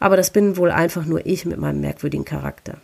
[0.01, 2.79] Aber das bin wohl einfach nur ich mit meinem merkwürdigen Charakter.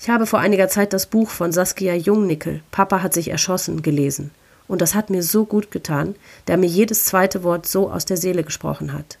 [0.00, 4.30] Ich habe vor einiger Zeit das Buch von Saskia Jungnickel, Papa hat sich erschossen, gelesen.
[4.66, 6.14] Und das hat mir so gut getan,
[6.46, 9.18] da mir jedes zweite Wort so aus der Seele gesprochen hat.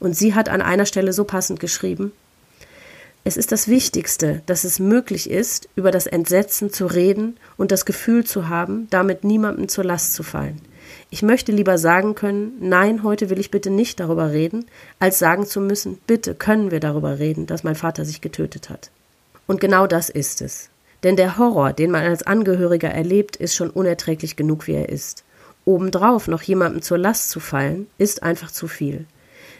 [0.00, 2.12] Und sie hat an einer Stelle so passend geschrieben,
[3.26, 7.86] es ist das Wichtigste, dass es möglich ist, über das Entsetzen zu reden und das
[7.86, 10.60] Gefühl zu haben, damit niemandem zur Last zu fallen.
[11.08, 14.66] Ich möchte lieber sagen können, nein, heute will ich bitte nicht darüber reden,
[14.98, 18.90] als sagen zu müssen, bitte können wir darüber reden, dass mein Vater sich getötet hat.
[19.46, 20.70] Und genau das ist es.
[21.02, 25.24] Denn der Horror, den man als Angehöriger erlebt, ist schon unerträglich genug, wie er ist.
[25.66, 29.06] Obendrauf noch jemandem zur Last zu fallen, ist einfach zu viel.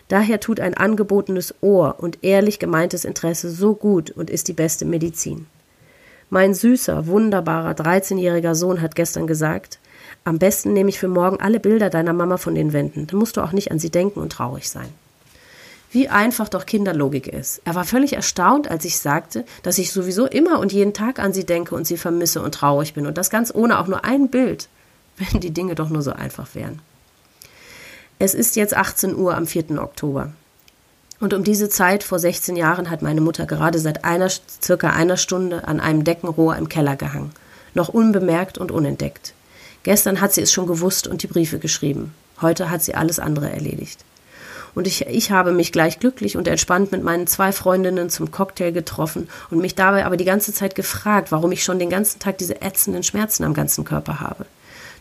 [0.08, 4.84] Daher tut ein angebotenes Ohr und ehrlich gemeintes Interesse so gut und ist die beste
[4.84, 5.46] Medizin.
[6.30, 9.78] Mein süßer, wunderbarer 13-jähriger Sohn hat gestern gesagt,
[10.24, 13.36] am besten nehme ich für morgen alle Bilder deiner Mama von den Wänden, dann musst
[13.36, 14.88] du auch nicht an sie denken und traurig sein.
[15.94, 17.62] Wie einfach doch Kinderlogik ist.
[17.64, 21.32] Er war völlig erstaunt, als ich sagte, dass ich sowieso immer und jeden Tag an
[21.32, 23.06] sie denke und sie vermisse und traurig bin.
[23.06, 24.68] Und das ganz ohne auch nur ein Bild,
[25.18, 26.80] wenn die Dinge doch nur so einfach wären.
[28.18, 29.80] Es ist jetzt 18 Uhr am 4.
[29.80, 30.32] Oktober.
[31.20, 34.28] Und um diese Zeit vor 16 Jahren hat meine Mutter gerade seit einer,
[34.60, 37.30] circa einer Stunde an einem Deckenrohr im Keller gehangen.
[37.72, 39.32] Noch unbemerkt und unentdeckt.
[39.84, 42.12] Gestern hat sie es schon gewusst und die Briefe geschrieben.
[42.42, 44.04] Heute hat sie alles andere erledigt.
[44.74, 48.72] Und ich, ich habe mich gleich glücklich und entspannt mit meinen zwei Freundinnen zum Cocktail
[48.72, 52.38] getroffen und mich dabei aber die ganze Zeit gefragt, warum ich schon den ganzen Tag
[52.38, 54.46] diese ätzenden Schmerzen am ganzen Körper habe.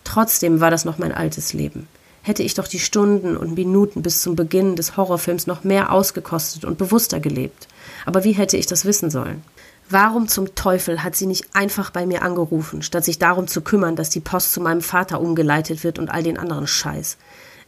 [0.03, 1.87] Trotzdem war das noch mein altes Leben.
[2.21, 6.63] Hätte ich doch die Stunden und Minuten bis zum Beginn des Horrorfilms noch mehr ausgekostet
[6.63, 7.67] und bewusster gelebt.
[8.05, 9.43] Aber wie hätte ich das wissen sollen?
[9.89, 13.97] Warum zum Teufel hat sie nicht einfach bei mir angerufen, statt sich darum zu kümmern,
[13.97, 17.17] dass die Post zu meinem Vater umgeleitet wird und all den anderen Scheiß?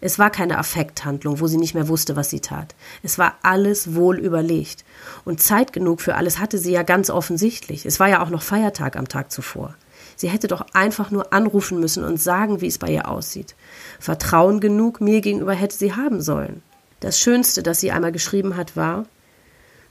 [0.01, 2.75] Es war keine Affekthandlung, wo sie nicht mehr wusste, was sie tat.
[3.03, 4.85] Es war alles wohl überlegt.
[5.23, 7.85] Und Zeit genug für alles hatte sie ja ganz offensichtlich.
[7.85, 9.75] Es war ja auch noch Feiertag am Tag zuvor.
[10.15, 13.55] Sie hätte doch einfach nur anrufen müssen und sagen, wie es bei ihr aussieht.
[13.99, 16.61] Vertrauen genug mir gegenüber hätte sie haben sollen.
[16.99, 19.05] Das Schönste, das sie einmal geschrieben hat, war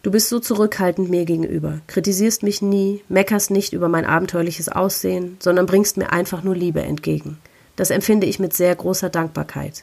[0.04, 5.38] Du bist so zurückhaltend mir gegenüber, kritisierst mich nie, meckerst nicht über mein abenteuerliches Aussehen,
[5.40, 7.38] sondern bringst mir einfach nur Liebe entgegen.
[7.74, 9.82] Das empfinde ich mit sehr großer Dankbarkeit.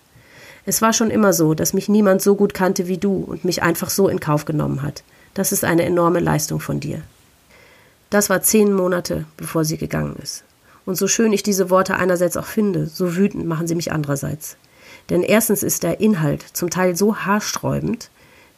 [0.66, 3.64] Es war schon immer so, dass mich niemand so gut kannte wie du und mich
[3.64, 5.04] einfach so in Kauf genommen hat.
[5.34, 7.02] Das ist eine enorme Leistung von dir.
[8.12, 10.44] Das war zehn Monate, bevor sie gegangen ist.
[10.86, 14.58] Und so schön ich diese Worte einerseits auch finde, so wütend machen sie mich andererseits.
[15.10, 18.12] Denn erstens ist der Inhalt zum Teil so haarsträubend,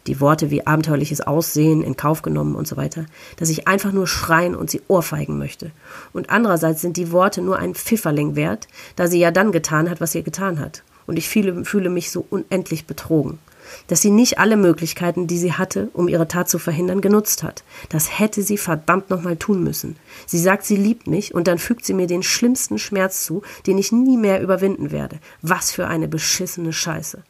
[0.08, 3.06] die Worte wie abenteuerliches Aussehen in Kauf genommen und so weiter,
[3.38, 5.72] dass ich einfach nur schreien und sie ohrfeigen möchte.
[6.12, 10.02] Und andererseits sind die Worte nur ein Pfifferling wert, da sie ja dann getan hat,
[10.02, 13.40] was sie getan hat und ich fühle, fühle mich so unendlich betrogen.
[13.88, 17.64] Dass sie nicht alle Möglichkeiten, die sie hatte, um ihre Tat zu verhindern, genutzt hat.
[17.90, 19.96] Das hätte sie verdammt nochmal tun müssen.
[20.26, 23.78] Sie sagt, sie liebt mich und dann fügt sie mir den schlimmsten Schmerz zu, den
[23.78, 25.20] ich nie mehr überwinden werde.
[25.42, 27.24] Was für eine beschissene Scheiße.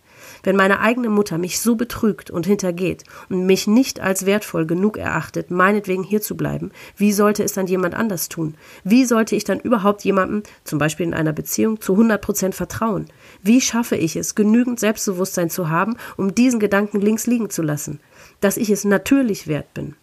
[0.44, 4.98] Wenn meine eigene Mutter mich so betrügt und hintergeht und mich nicht als wertvoll genug
[4.98, 8.56] erachtet, meinetwegen hier zu bleiben, wie sollte es dann jemand anders tun?
[8.84, 13.08] Wie sollte ich dann überhaupt jemandem, zum Beispiel in einer Beziehung, zu 100 Prozent vertrauen?
[13.46, 18.00] Wie schaffe ich es, genügend Selbstbewusstsein zu haben, um diesen Gedanken links liegen zu lassen?
[18.40, 19.96] Dass ich es natürlich wert bin.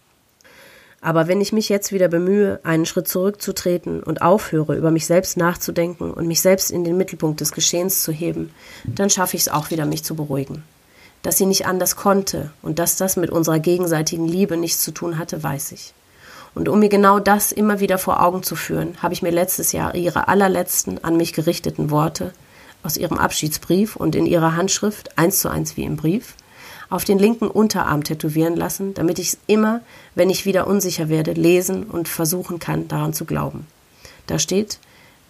[1.00, 5.38] Aber wenn ich mich jetzt wieder bemühe, einen Schritt zurückzutreten und aufhöre, über mich selbst
[5.38, 8.50] nachzudenken und mich selbst in den Mittelpunkt des Geschehens zu heben,
[8.85, 10.62] dann schaffe ich es auch wieder, mich zu beruhigen.
[11.22, 15.18] Dass sie nicht anders konnte und dass das mit unserer gegenseitigen Liebe nichts zu tun
[15.18, 15.94] hatte, weiß ich.
[16.55, 19.72] Und um mir genau das immer wieder vor Augen zu führen, habe ich mir letztes
[19.72, 22.33] Jahr ihre allerletzten an mich gerichteten Worte
[22.83, 26.35] aus ihrem Abschiedsbrief und in ihrer Handschrift, eins zu eins wie im Brief,
[26.88, 29.81] auf den linken Unterarm tätowieren lassen, damit ich es immer,
[30.14, 33.66] wenn ich wieder unsicher werde, lesen und versuchen kann, daran zu glauben.
[34.27, 34.79] Da steht,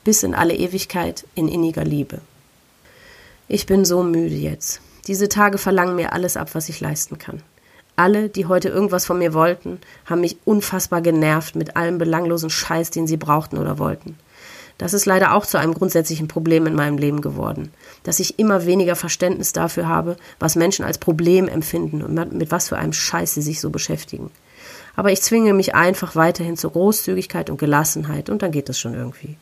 [0.05, 2.21] bis in alle Ewigkeit in inniger Liebe.
[3.49, 4.81] Ich bin so müde jetzt.
[5.07, 7.43] Diese Tage verlangen mir alles ab, was ich leisten kann.
[7.97, 12.91] Alle, die heute irgendwas von mir wollten, haben mich unfassbar genervt mit allem belanglosen Scheiß,
[12.91, 14.17] den sie brauchten oder wollten.
[14.81, 17.71] Das ist leider auch zu einem grundsätzlichen Problem in meinem Leben geworden,
[18.03, 22.71] dass ich immer weniger Verständnis dafür habe, was Menschen als Problem empfinden und mit was
[22.71, 24.31] für einem Scheiß sie sich so beschäftigen.
[24.97, 28.95] Aber ich zwinge mich einfach weiterhin zur Großzügigkeit und Gelassenheit und dann geht es schon
[28.95, 29.37] irgendwie.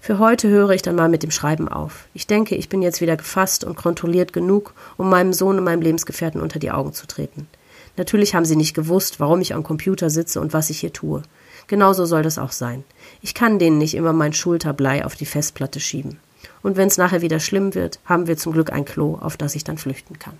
[0.00, 2.06] Für heute höre ich dann mal mit dem Schreiben auf.
[2.14, 5.82] Ich denke, ich bin jetzt wieder gefasst und kontrolliert genug, um meinem Sohn und meinem
[5.82, 7.48] Lebensgefährten unter die Augen zu treten.
[7.96, 11.22] Natürlich haben sie nicht gewusst, warum ich am Computer sitze und was ich hier tue.
[11.66, 12.84] Genauso soll das auch sein.
[13.20, 16.18] Ich kann denen nicht immer mein Schulterblei auf die Festplatte schieben.
[16.62, 19.54] Und wenn es nachher wieder schlimm wird, haben wir zum Glück ein Klo, auf das
[19.54, 20.38] ich dann flüchten kann.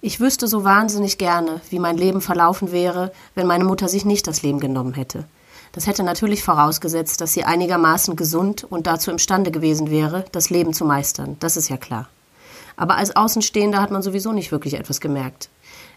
[0.00, 4.26] Ich wüsste so wahnsinnig gerne, wie mein Leben verlaufen wäre, wenn meine Mutter sich nicht
[4.26, 5.24] das Leben genommen hätte.
[5.72, 10.72] Das hätte natürlich vorausgesetzt, dass sie einigermaßen gesund und dazu imstande gewesen wäre, das Leben
[10.72, 11.36] zu meistern.
[11.40, 12.08] Das ist ja klar.
[12.76, 15.48] Aber als Außenstehender hat man sowieso nicht wirklich etwas gemerkt.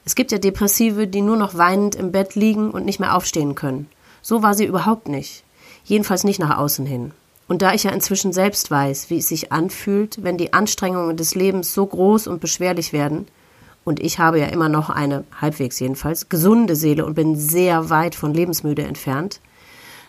[0.06, 3.56] Es gibt ja Depressive, die nur noch weinend im Bett liegen und nicht mehr aufstehen
[3.56, 3.88] können.
[4.22, 5.44] So war sie überhaupt nicht.
[5.84, 7.12] Jedenfalls nicht nach außen hin.
[7.48, 11.34] Und da ich ja inzwischen selbst weiß, wie es sich anfühlt, wenn die Anstrengungen des
[11.34, 13.28] Lebens so groß und beschwerlich werden,
[13.86, 18.14] und ich habe ja immer noch eine, halbwegs jedenfalls, gesunde Seele und bin sehr weit
[18.14, 19.40] von lebensmüde entfernt,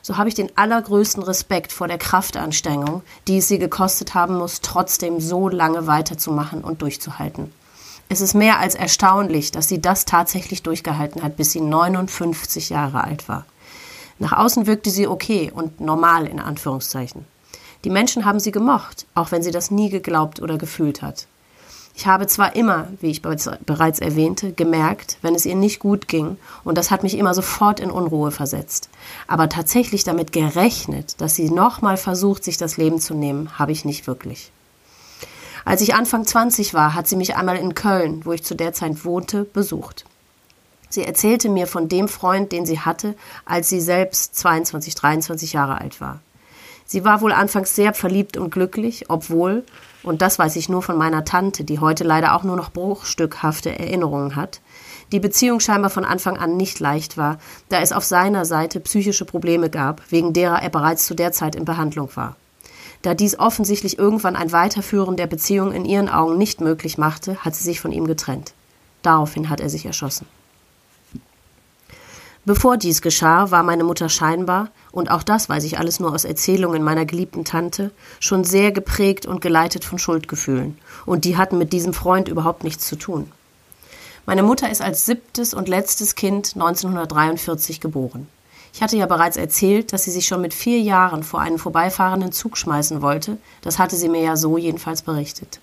[0.03, 4.61] so habe ich den allergrößten Respekt vor der Kraftanstrengung, die es sie gekostet haben muss,
[4.61, 7.53] trotzdem so lange weiterzumachen und durchzuhalten.
[8.09, 13.05] Es ist mehr als erstaunlich, dass sie das tatsächlich durchgehalten hat, bis sie 59 Jahre
[13.05, 13.47] alt war.
[14.21, 17.25] Nach außen wirkte sie okay und normal in Anführungszeichen.
[17.85, 21.27] Die Menschen haben sie gemocht, auch wenn sie das nie geglaubt oder gefühlt hat.
[21.95, 26.37] Ich habe zwar immer, wie ich bereits erwähnte, gemerkt, wenn es ihr nicht gut ging,
[26.65, 28.91] und das hat mich immer sofort in Unruhe versetzt.
[29.27, 33.87] Aber tatsächlich damit gerechnet, dass sie nochmal versucht, sich das Leben zu nehmen, habe ich
[33.87, 34.53] nicht wirklich.
[35.65, 38.75] Als ich Anfang 20 war, hat sie mich einmal in Köln, wo ich zu der
[38.75, 40.05] Zeit wohnte, besucht.
[40.91, 43.15] Sie erzählte mir von dem Freund, den sie hatte,
[43.47, 46.21] als sie selbst 22, 23 Jahre alt war.
[46.85, 49.65] Sie war wohl anfangs sehr verliebt und glücklich, obwohl,
[50.03, 53.79] und das weiß ich nur von meiner Tante, die heute leider auch nur noch bruchstückhafte
[53.79, 54.61] Erinnerungen hat,
[55.13, 59.25] die Beziehung scheinbar von Anfang an nicht leicht war, da es auf seiner Seite psychische
[59.25, 62.35] Probleme gab, wegen derer er bereits zu der Zeit in Behandlung war.
[63.03, 67.55] Da dies offensichtlich irgendwann ein Weiterführen der Beziehung in ihren Augen nicht möglich machte, hat
[67.55, 68.53] sie sich von ihm getrennt.
[69.03, 70.27] Daraufhin hat er sich erschossen.
[72.47, 76.25] Bevor dies geschah, war meine Mutter scheinbar, und auch das weiß ich alles nur aus
[76.25, 81.75] Erzählungen meiner geliebten Tante, schon sehr geprägt und geleitet von Schuldgefühlen, und die hatten mit
[81.75, 83.31] diesem Freund überhaupt nichts zu tun.
[84.25, 88.27] Meine Mutter ist als siebtes und letztes Kind 1943 geboren.
[88.73, 92.33] Ich hatte ja bereits erzählt, dass sie sich schon mit vier Jahren vor einen vorbeifahrenden
[92.33, 95.61] Zug schmeißen wollte, das hatte sie mir ja so jedenfalls berichtet.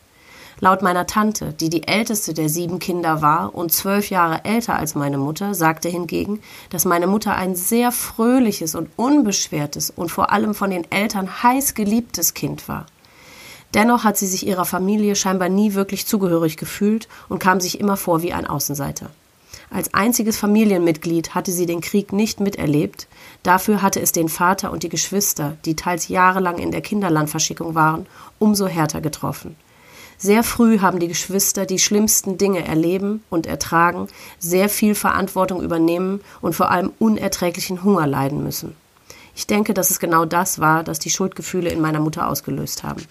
[0.59, 4.95] Laut meiner Tante, die die älteste der sieben Kinder war und zwölf Jahre älter als
[4.95, 6.41] meine Mutter, sagte hingegen,
[6.71, 11.75] dass meine Mutter ein sehr fröhliches und unbeschwertes und vor allem von den Eltern heiß
[11.75, 12.87] geliebtes Kind war.
[13.75, 17.95] Dennoch hat sie sich ihrer Familie scheinbar nie wirklich zugehörig gefühlt und kam sich immer
[17.95, 19.11] vor wie ein Außenseiter.
[19.69, 23.07] Als einziges Familienmitglied hatte sie den Krieg nicht miterlebt,
[23.43, 28.07] dafür hatte es den Vater und die Geschwister, die teils jahrelang in der Kinderlandverschickung waren,
[28.39, 29.55] umso härter getroffen.
[30.19, 34.07] Sehr früh haben die Geschwister die schlimmsten Dinge erleben und ertragen,
[34.39, 38.75] sehr viel Verantwortung übernehmen und vor allem unerträglichen Hunger leiden müssen.
[39.35, 43.05] Ich denke, dass es genau das war, das die Schuldgefühle in meiner Mutter ausgelöst haben.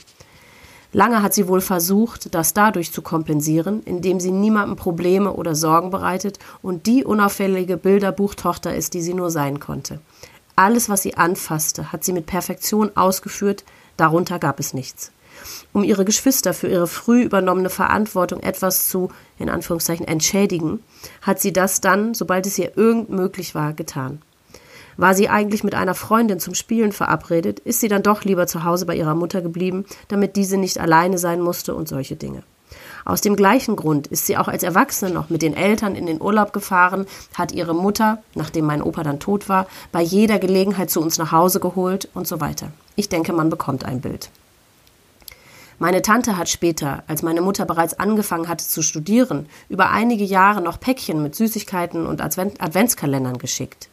[0.93, 5.91] Lange hat sie wohl versucht, das dadurch zu kompensieren, indem sie niemandem Probleme oder Sorgen
[5.91, 10.01] bereitet und die unauffällige Bilderbuchtochter ist, die sie nur sein konnte.
[10.57, 13.65] Alles, was sie anfasste, hat sie mit Perfektion ausgeführt,
[13.97, 15.13] darunter gab es nichts
[15.77, 20.83] um ihre Geschwister für ihre früh übernommene Verantwortung etwas zu, in Anführungszeichen, entschädigen,
[21.21, 24.23] hat sie das dann, sobald es ihr irgend möglich war, getan.
[24.97, 28.65] War sie eigentlich mit einer Freundin zum Spielen verabredet, ist sie dann doch lieber zu
[28.65, 32.43] Hause bei ihrer Mutter geblieben, damit diese nicht alleine sein musste und solche Dinge.
[33.05, 36.23] Aus dem gleichen Grund ist sie auch als Erwachsene noch mit den Eltern in den
[36.23, 41.03] Urlaub gefahren, hat ihre Mutter, nachdem mein Opa dann tot war, bei jeder Gelegenheit zu
[41.03, 42.71] uns nach Hause geholt und so weiter.
[42.95, 44.31] Ich denke, man bekommt ein Bild.
[45.79, 50.63] Meine Tante hat später, als meine Mutter bereits angefangen hatte zu studieren, über einige Jahre
[50.63, 53.91] noch Päckchen mit Süßigkeiten und Adventskalendern geschickt.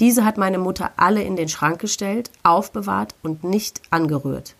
[0.00, 4.56] Diese hat meine Mutter alle in den Schrank gestellt, aufbewahrt und nicht angerührt.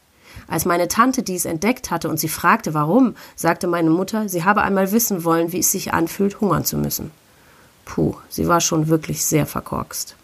[0.47, 4.63] Als meine Tante dies entdeckt hatte und sie fragte, warum, sagte meine Mutter, sie habe
[4.63, 7.11] einmal wissen wollen, wie es sich anfühlt, hungern zu müssen.
[7.85, 10.15] Puh, sie war schon wirklich sehr verkorkst.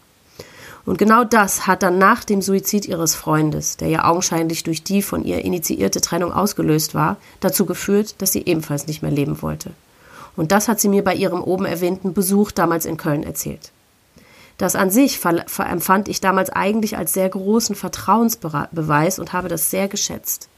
[0.87, 5.03] Und genau das hat dann nach dem Suizid ihres Freundes, der ja augenscheinlich durch die
[5.03, 9.73] von ihr initiierte Trennung ausgelöst war, dazu geführt, dass sie ebenfalls nicht mehr leben wollte.
[10.37, 13.73] Und das hat sie mir bei ihrem oben erwähnten Besuch damals in Köln erzählt.
[14.59, 19.89] Das an sich empfand ich damals eigentlich als sehr großen Vertrauensbeweis und habe das sehr
[19.89, 20.49] geschätzt.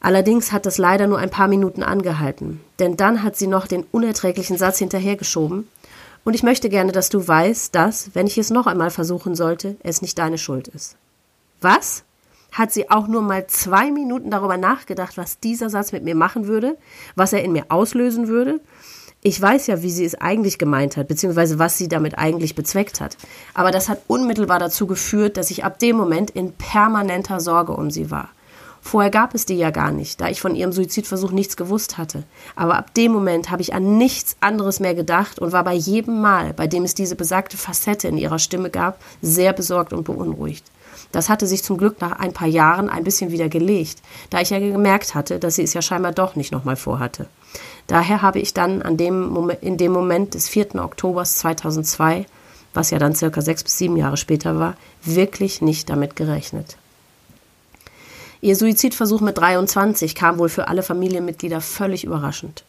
[0.00, 3.84] Allerdings hat das leider nur ein paar Minuten angehalten, denn dann hat sie noch den
[3.90, 5.66] unerträglichen Satz hinterhergeschoben,
[6.24, 9.76] und ich möchte gerne, dass du weißt, dass, wenn ich es noch einmal versuchen sollte,
[9.82, 10.96] es nicht deine Schuld ist.
[11.60, 12.04] Was?
[12.52, 16.46] Hat sie auch nur mal zwei Minuten darüber nachgedacht, was dieser Satz mit mir machen
[16.46, 16.76] würde,
[17.14, 18.60] was er in mir auslösen würde?
[19.20, 23.00] Ich weiß ja, wie sie es eigentlich gemeint hat, beziehungsweise was sie damit eigentlich bezweckt
[23.00, 23.16] hat.
[23.52, 27.90] Aber das hat unmittelbar dazu geführt, dass ich ab dem Moment in permanenter Sorge um
[27.90, 28.30] sie war.
[28.88, 32.24] Vorher gab es die ja gar nicht, da ich von ihrem Suizidversuch nichts gewusst hatte.
[32.56, 36.22] Aber ab dem Moment habe ich an nichts anderes mehr gedacht und war bei jedem
[36.22, 40.64] Mal, bei dem es diese besagte Facette in ihrer Stimme gab, sehr besorgt und beunruhigt.
[41.12, 44.48] Das hatte sich zum Glück nach ein paar Jahren ein bisschen wieder gelegt, da ich
[44.48, 47.26] ja gemerkt hatte, dass sie es ja scheinbar doch nicht nochmal vorhatte.
[47.88, 50.76] Daher habe ich dann an dem in dem Moment des 4.
[50.76, 52.24] Oktobers 2002,
[52.72, 56.78] was ja dann circa sechs bis sieben Jahre später war, wirklich nicht damit gerechnet.
[58.40, 62.64] Ihr Suizidversuch mit 23 kam wohl für alle Familienmitglieder völlig überraschend.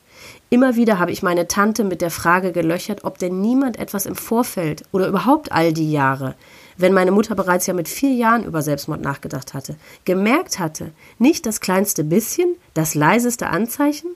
[0.50, 4.16] Immer wieder habe ich meine Tante mit der Frage gelöchert, ob denn niemand etwas im
[4.16, 6.36] Vorfeld oder überhaupt all die Jahre,
[6.78, 11.46] wenn meine Mutter bereits ja mit vier Jahren über Selbstmord nachgedacht hatte, gemerkt hatte, nicht
[11.46, 14.10] das kleinste bisschen, das leiseste Anzeichen?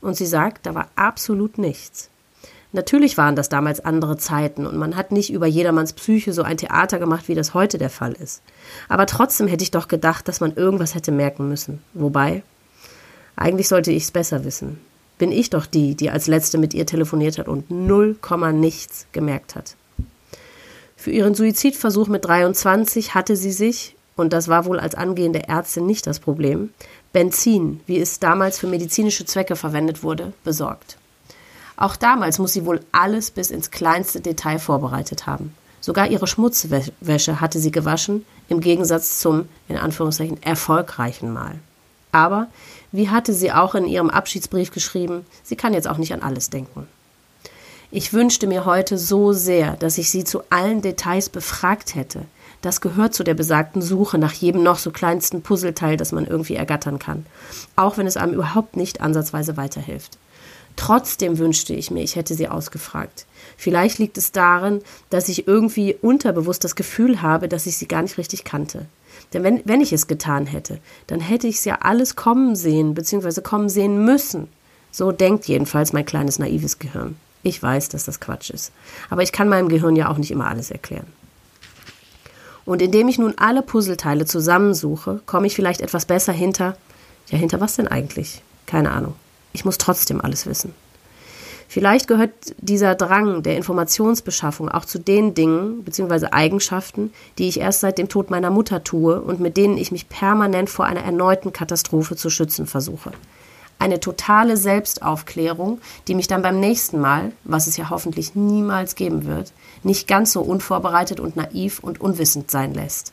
[0.00, 2.10] Und sie sagt, da war absolut nichts.
[2.74, 6.56] Natürlich waren das damals andere Zeiten und man hat nicht über jedermanns Psyche so ein
[6.56, 8.42] Theater gemacht, wie das heute der Fall ist.
[8.88, 11.84] Aber trotzdem hätte ich doch gedacht, dass man irgendwas hätte merken müssen.
[11.92, 12.42] Wobei,
[13.36, 14.80] eigentlich sollte ich es besser wissen.
[15.18, 19.06] Bin ich doch die, die als letzte mit ihr telefoniert hat und null Komma nichts
[19.12, 19.76] gemerkt hat.
[20.96, 25.86] Für ihren Suizidversuch mit 23 hatte sie sich, und das war wohl als angehende Ärztin
[25.86, 26.70] nicht das Problem,
[27.12, 30.96] Benzin, wie es damals für medizinische Zwecke verwendet wurde, besorgt.
[31.76, 35.54] Auch damals muss sie wohl alles bis ins kleinste Detail vorbereitet haben.
[35.80, 41.58] Sogar ihre Schmutzwäsche hatte sie gewaschen, im Gegensatz zum, in Anführungszeichen, erfolgreichen Mal.
[42.12, 42.46] Aber,
[42.92, 46.48] wie hatte sie auch in ihrem Abschiedsbrief geschrieben, sie kann jetzt auch nicht an alles
[46.48, 46.86] denken.
[47.90, 52.22] Ich wünschte mir heute so sehr, dass ich sie zu allen Details befragt hätte.
[52.62, 56.56] Das gehört zu der besagten Suche nach jedem noch so kleinsten Puzzleteil, das man irgendwie
[56.56, 57.26] ergattern kann,
[57.76, 60.18] auch wenn es einem überhaupt nicht ansatzweise weiterhilft.
[60.76, 63.26] Trotzdem wünschte ich mir, ich hätte sie ausgefragt.
[63.56, 68.02] Vielleicht liegt es darin, dass ich irgendwie unterbewusst das Gefühl habe, dass ich sie gar
[68.02, 68.86] nicht richtig kannte.
[69.32, 72.94] Denn wenn, wenn ich es getan hätte, dann hätte ich es ja alles kommen sehen,
[72.94, 74.48] beziehungsweise kommen sehen müssen.
[74.90, 77.16] So denkt jedenfalls mein kleines naives Gehirn.
[77.42, 78.72] Ich weiß, dass das Quatsch ist.
[79.10, 81.06] Aber ich kann meinem Gehirn ja auch nicht immer alles erklären.
[82.64, 86.76] Und indem ich nun alle Puzzleteile zusammensuche, komme ich vielleicht etwas besser hinter.
[87.28, 88.42] Ja, hinter was denn eigentlich?
[88.66, 89.14] Keine Ahnung.
[89.54, 90.74] Ich muss trotzdem alles wissen.
[91.68, 96.26] Vielleicht gehört dieser Drang der Informationsbeschaffung auch zu den Dingen bzw.
[96.30, 100.08] Eigenschaften, die ich erst seit dem Tod meiner Mutter tue und mit denen ich mich
[100.08, 103.12] permanent vor einer erneuten Katastrophe zu schützen versuche.
[103.78, 109.24] Eine totale Selbstaufklärung, die mich dann beim nächsten Mal, was es ja hoffentlich niemals geben
[109.26, 109.52] wird,
[109.82, 113.12] nicht ganz so unvorbereitet und naiv und unwissend sein lässt.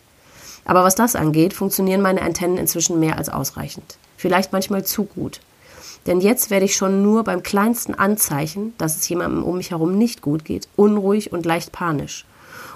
[0.66, 3.98] Aber was das angeht, funktionieren meine Antennen inzwischen mehr als ausreichend.
[4.18, 5.40] Vielleicht manchmal zu gut.
[6.08, 9.98] Denn jetzt werde ich schon nur beim kleinsten Anzeichen, dass es jemandem um mich herum
[9.98, 12.26] nicht gut geht, unruhig und leicht panisch.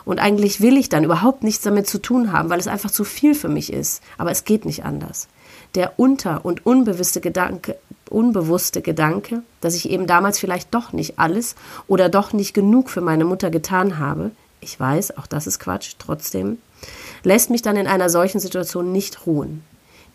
[0.05, 3.03] Und eigentlich will ich dann überhaupt nichts damit zu tun haben, weil es einfach zu
[3.03, 4.03] viel für mich ist.
[4.17, 5.27] Aber es geht nicht anders.
[5.73, 7.75] Der unter- und unbewusste Gedanke,
[8.09, 11.55] unbewusste Gedanke, dass ich eben damals vielleicht doch nicht alles
[11.87, 15.93] oder doch nicht genug für meine Mutter getan habe, ich weiß, auch das ist Quatsch,
[15.99, 16.59] trotzdem,
[17.23, 19.63] lässt mich dann in einer solchen Situation nicht ruhen.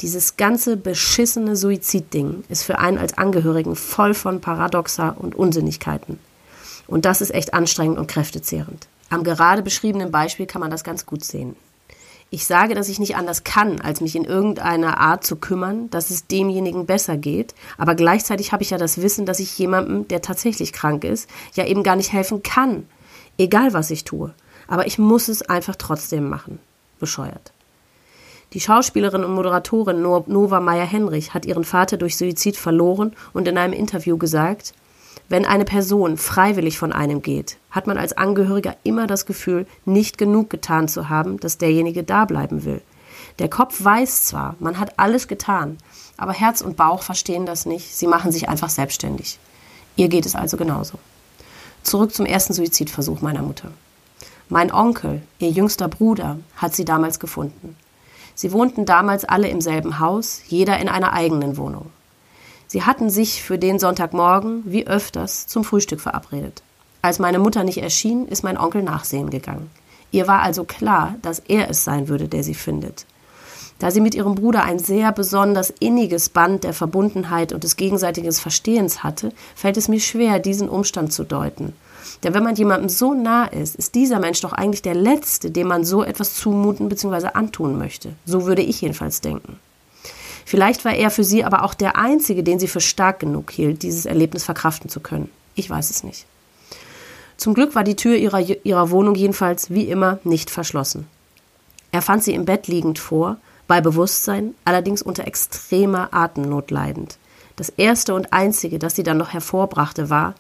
[0.01, 6.19] Dieses ganze beschissene Suizidding ist für einen als Angehörigen voll von Paradoxa und Unsinnigkeiten.
[6.87, 8.89] Und das ist echt anstrengend und kräftezehrend.
[9.11, 11.55] Am gerade beschriebenen Beispiel kann man das ganz gut sehen.
[12.31, 16.11] Ich sage, dass ich nicht anders kann, als mich in irgendeiner Art zu kümmern, dass
[16.11, 20.23] es demjenigen besser geht, aber gleichzeitig habe ich ja das Wissen, dass ich jemandem, der
[20.23, 22.87] tatsächlich krank ist, ja eben gar nicht helfen kann.
[23.37, 24.33] Egal was ich tue.
[24.69, 26.61] Aber ich muss es einfach trotzdem machen.
[27.01, 27.53] Bescheuert.
[28.53, 33.73] Die Schauspielerin und Moderatorin Nova Meyer-Henrich hat ihren Vater durch Suizid verloren und in einem
[33.73, 34.75] Interview gesagt,
[35.29, 40.19] wenn eine Person freiwillig von einem geht, hat man als Angehöriger immer das Gefühl, nicht
[40.19, 42.83] genug getan zu haben, dass derjenige da bleiben will.
[43.39, 45.79] Der Kopf weiß zwar, man hat alles getan,
[46.17, 49.39] aber Herz und Bauch verstehen das nicht, sie machen sich einfach selbstständig.
[49.95, 50.99] Ihr geht es also genauso.
[51.85, 53.71] Zurück zum ersten Suizidversuch meiner Mutter.
[54.49, 57.77] Mein Onkel, ihr jüngster Bruder, hat sie damals gefunden.
[58.41, 61.91] Sie wohnten damals alle im selben Haus, jeder in einer eigenen Wohnung.
[62.69, 66.63] Sie hatten sich für den Sonntagmorgen, wie öfters, zum Frühstück verabredet.
[67.03, 69.69] Als meine Mutter nicht erschien, ist mein Onkel nachsehen gegangen.
[70.11, 73.05] Ihr war also klar, dass er es sein würde, der sie findet.
[73.79, 78.33] Da sie mit ihrem Bruder ein sehr besonders inniges Band der Verbundenheit und des gegenseitigen
[78.33, 81.75] Verstehens hatte, fällt es mir schwer, diesen Umstand zu deuten
[82.23, 85.69] denn wenn man jemandem so nah ist, ist dieser Mensch doch eigentlich der Letzte, dem
[85.69, 87.29] man so etwas zumuten bzw.
[87.35, 88.13] antun möchte.
[88.27, 89.59] So würde ich jedenfalls denken.
[90.45, 93.83] Vielleicht war er für sie aber auch der Einzige, den sie für stark genug hielt,
[93.83, 95.31] dieses Erlebnis verkraften zu können.
[95.55, 96.27] Ich weiß es nicht.
[97.37, 101.07] Zum Glück war die Tür ihrer, ihrer Wohnung jedenfalls wie immer nicht verschlossen.
[101.93, 107.17] Er fand sie im Bett liegend vor, bei Bewusstsein, allerdings unter extremer Atemnot leidend.
[107.57, 110.35] Das erste und einzige, das sie dann noch hervorbrachte, war,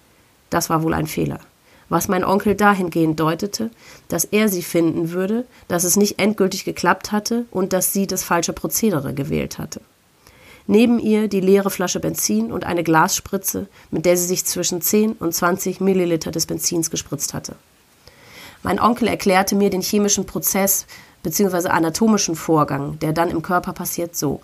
[0.50, 1.40] das war wohl ein Fehler
[1.90, 3.70] was mein Onkel dahingehend deutete,
[4.08, 8.24] dass er sie finden würde, dass es nicht endgültig geklappt hatte und dass sie das
[8.24, 9.82] falsche Prozedere gewählt hatte.
[10.66, 15.12] Neben ihr die leere Flasche Benzin und eine Glasspritze, mit der sie sich zwischen 10
[15.14, 17.56] und 20 Milliliter des Benzins gespritzt hatte.
[18.62, 20.86] Mein Onkel erklärte mir den chemischen Prozess
[21.24, 21.68] bzw.
[21.68, 24.42] anatomischen Vorgang, der dann im Körper passiert, so.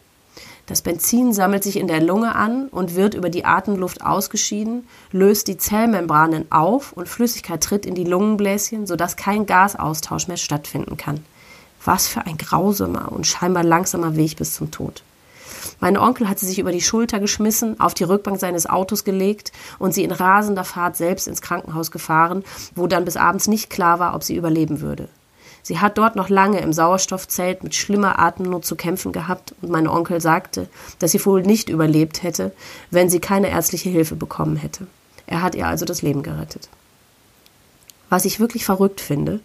[0.66, 5.46] Das Benzin sammelt sich in der Lunge an und wird über die Atemluft ausgeschieden, löst
[5.46, 11.24] die Zellmembranen auf und Flüssigkeit tritt in die Lungenbläschen, sodass kein Gasaustausch mehr stattfinden kann.
[11.84, 15.04] Was für ein grausamer und scheinbar langsamer Weg bis zum Tod.
[15.78, 19.94] Mein Onkel hatte sich über die Schulter geschmissen, auf die Rückbank seines Autos gelegt und
[19.94, 22.44] sie in rasender Fahrt selbst ins Krankenhaus gefahren,
[22.74, 25.08] wo dann bis abends nicht klar war, ob sie überleben würde.
[25.66, 29.88] Sie hat dort noch lange im Sauerstoffzelt mit schlimmer Atemnot zu kämpfen gehabt und mein
[29.88, 30.68] Onkel sagte,
[31.00, 32.52] dass sie wohl nicht überlebt hätte,
[32.92, 34.86] wenn sie keine ärztliche Hilfe bekommen hätte.
[35.26, 36.68] Er hat ihr also das Leben gerettet.
[38.10, 39.40] Was ich wirklich verrückt finde,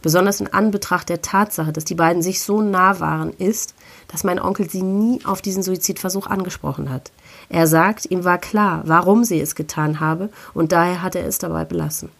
[0.00, 3.74] besonders in Anbetracht der Tatsache, dass die beiden sich so nah waren, ist,
[4.06, 7.10] dass mein Onkel sie nie auf diesen Suizidversuch angesprochen hat.
[7.48, 11.38] Er sagt, ihm war klar, warum sie es getan habe, und daher hat er es
[11.38, 12.10] dabei belassen.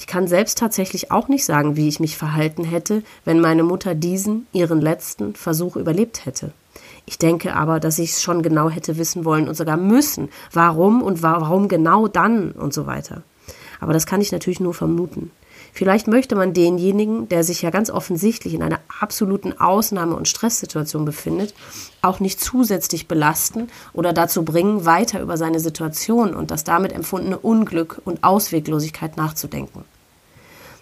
[0.00, 3.94] Ich kann selbst tatsächlich auch nicht sagen, wie ich mich verhalten hätte, wenn meine Mutter
[3.94, 6.52] diesen, ihren letzten Versuch überlebt hätte.
[7.04, 11.02] Ich denke aber, dass ich es schon genau hätte wissen wollen und sogar müssen, warum
[11.02, 13.24] und warum genau dann und so weiter.
[13.78, 15.32] Aber das kann ich natürlich nur vermuten.
[15.74, 21.04] Vielleicht möchte man denjenigen, der sich ja ganz offensichtlich in einer absoluten Ausnahme- und Stresssituation
[21.04, 21.52] befindet,
[22.00, 27.38] auch nicht zusätzlich belasten oder dazu bringen, weiter über seine Situation und das damit empfundene
[27.38, 29.84] Unglück und Ausweglosigkeit nachzudenken.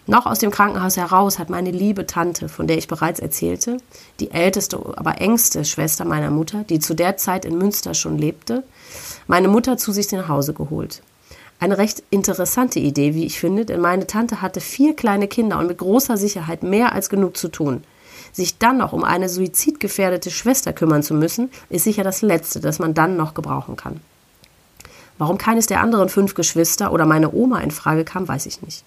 [0.08, 3.76] Noch aus dem Krankenhaus heraus hat meine liebe Tante, von der ich bereits erzählte,
[4.20, 8.64] die älteste, aber engste Schwester meiner Mutter, die zu der Zeit in Münster schon lebte,
[9.26, 11.02] meine Mutter zu sich nach Hause geholt.
[11.60, 15.66] Eine recht interessante Idee, wie ich finde, denn meine Tante hatte vier kleine Kinder und
[15.66, 17.84] mit großer Sicherheit mehr als genug zu tun.
[18.32, 22.78] Sich dann noch um eine suizidgefährdete Schwester kümmern zu müssen, ist sicher das Letzte, das
[22.78, 24.00] man dann noch gebrauchen kann.
[25.18, 28.84] Warum keines der anderen fünf Geschwister oder meine Oma in Frage kam, weiß ich nicht.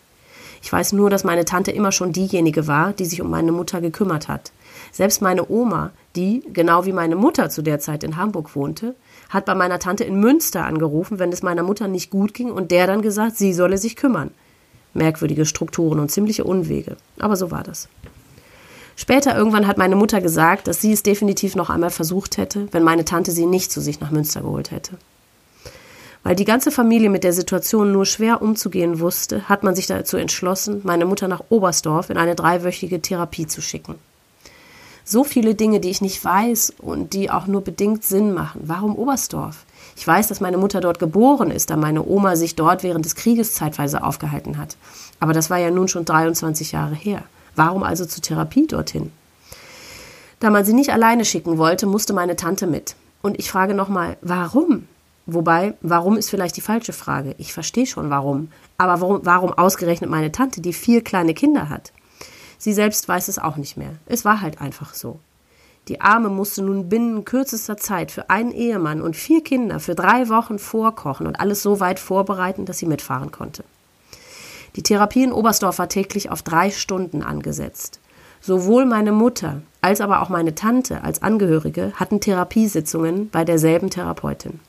[0.62, 3.82] Ich weiß nur, dass meine Tante immer schon diejenige war, die sich um meine Mutter
[3.82, 4.51] gekümmert hat.
[4.91, 8.95] Selbst meine Oma, die, genau wie meine Mutter zu der Zeit in Hamburg wohnte,
[9.30, 12.72] hat bei meiner Tante in Münster angerufen, wenn es meiner Mutter nicht gut ging und
[12.72, 14.32] der dann gesagt, sie solle sich kümmern.
[14.93, 16.97] Merkwürdige Strukturen und ziemliche Unwege.
[17.18, 17.88] Aber so war das.
[18.95, 22.84] Später irgendwann hat meine Mutter gesagt, dass sie es definitiv noch einmal versucht hätte, wenn
[22.84, 24.97] meine Tante sie nicht zu sich nach Münster geholt hätte.
[26.24, 30.17] Weil die ganze Familie mit der Situation nur schwer umzugehen wusste, hat man sich dazu
[30.17, 33.95] entschlossen, meine Mutter nach Oberstdorf in eine dreiwöchige Therapie zu schicken.
[35.03, 38.61] So viele Dinge, die ich nicht weiß und die auch nur bedingt Sinn machen.
[38.65, 39.65] Warum Oberstdorf?
[39.97, 43.15] Ich weiß, dass meine Mutter dort geboren ist, da meine Oma sich dort während des
[43.15, 44.78] Krieges zeitweise aufgehalten hat.
[45.19, 47.24] Aber das war ja nun schon 23 Jahre her.
[47.55, 49.11] Warum also zur Therapie dorthin?
[50.39, 52.95] Da man sie nicht alleine schicken wollte, musste meine Tante mit.
[53.22, 54.88] Und ich frage nochmal, warum?
[55.26, 57.36] Wobei, warum ist vielleicht die falsche Frage?
[57.38, 58.49] Ich verstehe schon warum.
[58.78, 61.91] Aber warum, warum ausgerechnet meine Tante, die vier kleine Kinder hat?
[62.57, 63.93] Sie selbst weiß es auch nicht mehr.
[64.05, 65.19] Es war halt einfach so.
[65.88, 70.30] Die Arme musste nun binnen kürzester Zeit für einen Ehemann und vier Kinder für drei
[70.30, 73.63] Wochen vorkochen und alles so weit vorbereiten, dass sie mitfahren konnte.
[74.76, 77.99] Die Therapie in Oberstdorf war täglich auf drei Stunden angesetzt.
[78.41, 84.59] Sowohl meine Mutter als aber auch meine Tante als Angehörige hatten Therapiesitzungen bei derselben Therapeutin.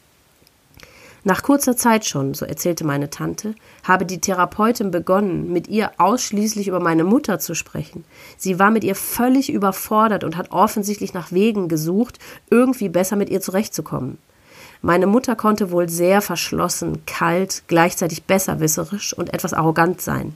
[1.24, 3.54] Nach kurzer Zeit schon, so erzählte meine Tante,
[3.84, 8.04] habe die Therapeutin begonnen, mit ihr ausschließlich über meine Mutter zu sprechen.
[8.36, 12.18] Sie war mit ihr völlig überfordert und hat offensichtlich nach Wegen gesucht,
[12.50, 14.18] irgendwie besser mit ihr zurechtzukommen.
[14.80, 20.34] Meine Mutter konnte wohl sehr verschlossen, kalt, gleichzeitig besserwisserisch und etwas arrogant sein.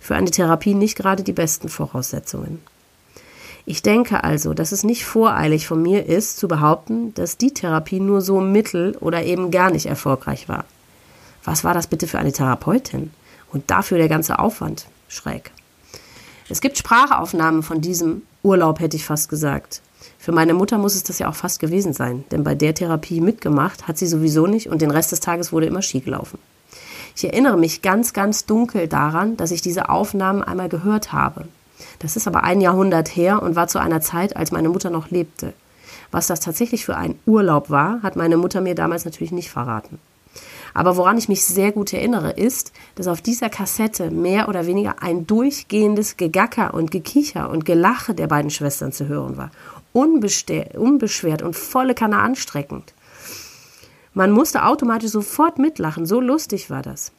[0.00, 2.62] Für eine Therapie nicht gerade die besten Voraussetzungen.
[3.64, 8.00] Ich denke also, dass es nicht voreilig von mir ist, zu behaupten, dass die Therapie
[8.00, 10.64] nur so mittel oder eben gar nicht erfolgreich war.
[11.44, 13.10] Was war das bitte für eine Therapeutin?
[13.52, 14.86] Und dafür der ganze Aufwand.
[15.08, 15.52] Schräg.
[16.48, 19.82] Es gibt Sprachaufnahmen von diesem Urlaub, hätte ich fast gesagt.
[20.18, 23.20] Für meine Mutter muss es das ja auch fast gewesen sein, denn bei der Therapie
[23.20, 26.38] mitgemacht hat sie sowieso nicht und den Rest des Tages wurde immer Ski gelaufen.
[27.14, 31.46] Ich erinnere mich ganz, ganz dunkel daran, dass ich diese Aufnahmen einmal gehört habe.
[31.98, 35.10] Das ist aber ein Jahrhundert her und war zu einer Zeit, als meine Mutter noch
[35.10, 35.52] lebte.
[36.10, 39.98] Was das tatsächlich für ein Urlaub war, hat meine Mutter mir damals natürlich nicht verraten.
[40.74, 45.02] Aber woran ich mich sehr gut erinnere, ist, dass auf dieser Kassette mehr oder weniger
[45.02, 49.50] ein durchgehendes Gegacker und Gekicher und Gelache der beiden Schwestern zu hören war.
[49.92, 52.94] unbeschwert und volle Kanne anstreckend.
[54.14, 57.12] Man musste automatisch sofort mitlachen, so lustig war das.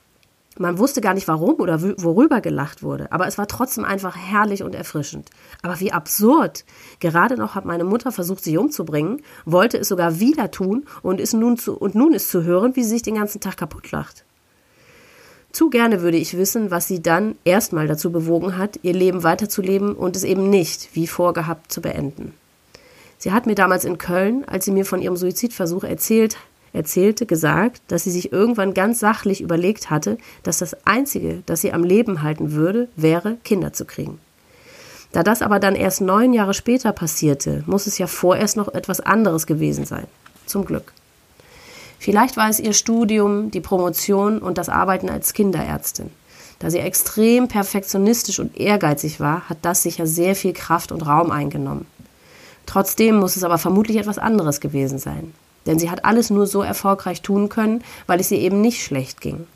[0.58, 4.62] Man wusste gar nicht warum oder worüber gelacht wurde, aber es war trotzdem einfach herrlich
[4.62, 5.30] und erfrischend.
[5.64, 6.64] Aber wie absurd!
[6.99, 11.34] Gerade noch hat meine Mutter versucht, sie umzubringen, wollte es sogar wieder tun und, ist
[11.34, 14.26] nun zu, und nun ist zu hören, wie sie sich den ganzen Tag kaputt lacht.
[15.51, 19.95] Zu gerne würde ich wissen, was sie dann erstmal dazu bewogen hat, ihr Leben weiterzuleben
[19.95, 22.34] und es eben nicht, wie vorgehabt, zu beenden.
[23.18, 26.38] Sie hat mir damals in Köln, als sie mir von ihrem Suizidversuch erzählt
[26.74, 31.71] erzählte, gesagt, dass sie sich irgendwann ganz sachlich überlegt hatte, dass das Einzige, das sie
[31.71, 34.19] am Leben halten würde, wäre, Kinder zu kriegen.
[35.11, 38.99] Da das aber dann erst neun Jahre später passierte, muss es ja vorerst noch etwas
[38.99, 40.07] anderes gewesen sein.
[40.47, 40.91] Zum Glück.
[41.99, 46.09] Vielleicht war es ihr Studium, die Promotion und das Arbeiten als Kinderärztin.
[46.59, 51.30] Da sie extrem perfektionistisch und ehrgeizig war, hat das sicher sehr viel Kraft und Raum
[51.30, 51.86] eingenommen.
[52.65, 55.34] Trotzdem muss es aber vermutlich etwas anderes gewesen sein.
[55.66, 59.22] Denn sie hat alles nur so erfolgreich tun können, weil es ihr eben nicht schlecht
[59.22, 59.47] ging.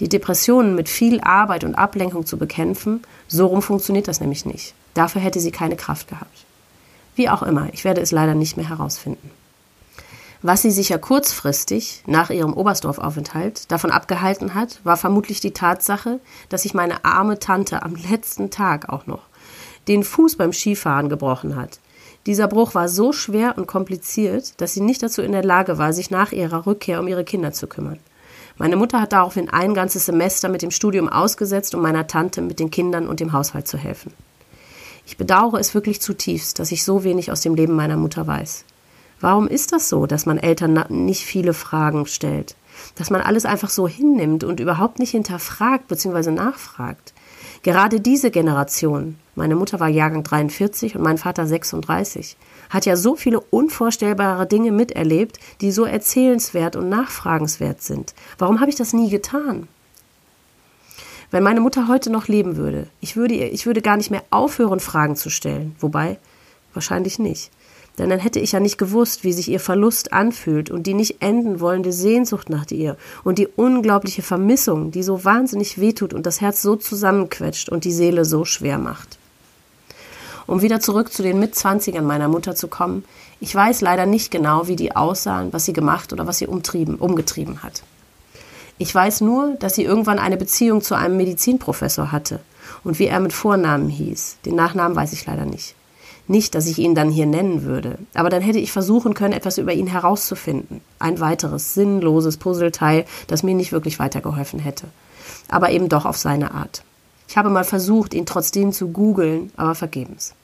[0.00, 4.74] Die Depressionen mit viel Arbeit und Ablenkung zu bekämpfen, so rum funktioniert das nämlich nicht.
[4.94, 6.44] Dafür hätte sie keine Kraft gehabt.
[7.14, 9.30] Wie auch immer, ich werde es leider nicht mehr herausfinden.
[10.44, 16.18] Was sie sicher kurzfristig nach ihrem Oberstdorfaufenthalt davon abgehalten hat, war vermutlich die Tatsache,
[16.48, 19.22] dass sich meine arme Tante am letzten Tag auch noch
[19.88, 21.78] den Fuß beim Skifahren gebrochen hat
[22.26, 25.92] dieser Bruch war so schwer und kompliziert, dass sie nicht dazu in der Lage war,
[25.92, 27.98] sich nach ihrer Rückkehr um ihre Kinder zu kümmern.
[28.58, 32.60] Meine Mutter hat daraufhin ein ganzes Semester mit dem Studium ausgesetzt, um meiner Tante mit
[32.60, 34.12] den Kindern und dem Haushalt zu helfen.
[35.04, 38.64] Ich bedauere es wirklich zutiefst, dass ich so wenig aus dem Leben meiner Mutter weiß.
[39.20, 42.56] Warum ist das so, dass man Eltern nicht viele Fragen stellt?
[42.96, 46.30] Dass man alles einfach so hinnimmt und überhaupt nicht hinterfragt bzw.
[46.30, 47.12] nachfragt?
[47.62, 52.36] Gerade diese Generation, meine Mutter war Jahrgang 43 und mein Vater 36,
[52.68, 58.14] hat ja so viele unvorstellbare Dinge miterlebt, die so erzählenswert und nachfragenswert sind.
[58.38, 59.68] Warum habe ich das nie getan?
[61.30, 64.80] Wenn meine Mutter heute noch leben würde, ich würde, ich würde gar nicht mehr aufhören,
[64.80, 65.74] Fragen zu stellen.
[65.80, 66.18] Wobei,
[66.74, 67.50] wahrscheinlich nicht.
[67.96, 71.22] Denn dann hätte ich ja nicht gewusst, wie sich ihr Verlust anfühlt und die nicht
[71.22, 76.42] enden wollende Sehnsucht nach ihr und die unglaubliche Vermissung, die so wahnsinnig wehtut und das
[76.42, 79.18] Herz so zusammenquetscht und die Seele so schwer macht.
[80.46, 83.04] Um wieder zurück zu den Mitzwanzigern meiner Mutter zu kommen,
[83.40, 86.96] ich weiß leider nicht genau, wie die aussahen, was sie gemacht oder was sie umtrieben,
[86.96, 87.82] umgetrieben hat.
[88.78, 92.40] Ich weiß nur, dass sie irgendwann eine Beziehung zu einem Medizinprofessor hatte
[92.84, 94.38] und wie er mit Vornamen hieß.
[94.44, 95.74] Den Nachnamen weiß ich leider nicht.
[96.28, 99.58] Nicht, dass ich ihn dann hier nennen würde, aber dann hätte ich versuchen können, etwas
[99.58, 100.80] über ihn herauszufinden.
[100.98, 104.86] Ein weiteres sinnloses Puzzleteil, das mir nicht wirklich weitergeholfen hätte.
[105.48, 106.84] Aber eben doch auf seine Art.
[107.32, 110.34] Ich habe mal versucht, ihn trotzdem zu googeln, aber vergebens.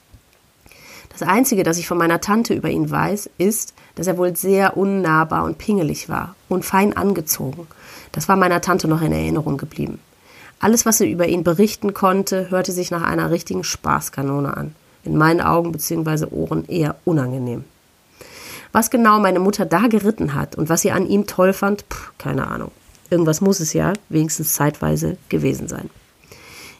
[1.09, 4.75] Das Einzige, das ich von meiner Tante über ihn weiß, ist, dass er wohl sehr
[4.75, 7.67] unnahbar und pingelig war und fein angezogen.
[8.11, 9.99] Das war meiner Tante noch in Erinnerung geblieben.
[10.59, 14.73] Alles, was sie über ihn berichten konnte, hörte sich nach einer richtigen Spaßkanone an
[15.03, 16.25] in meinen Augen bzw.
[16.31, 17.65] Ohren eher unangenehm.
[18.71, 22.13] Was genau meine Mutter da geritten hat und was sie an ihm toll fand, pff,
[22.17, 22.71] keine Ahnung.
[23.11, 25.91] Irgendwas muss es ja wenigstens zeitweise gewesen sein.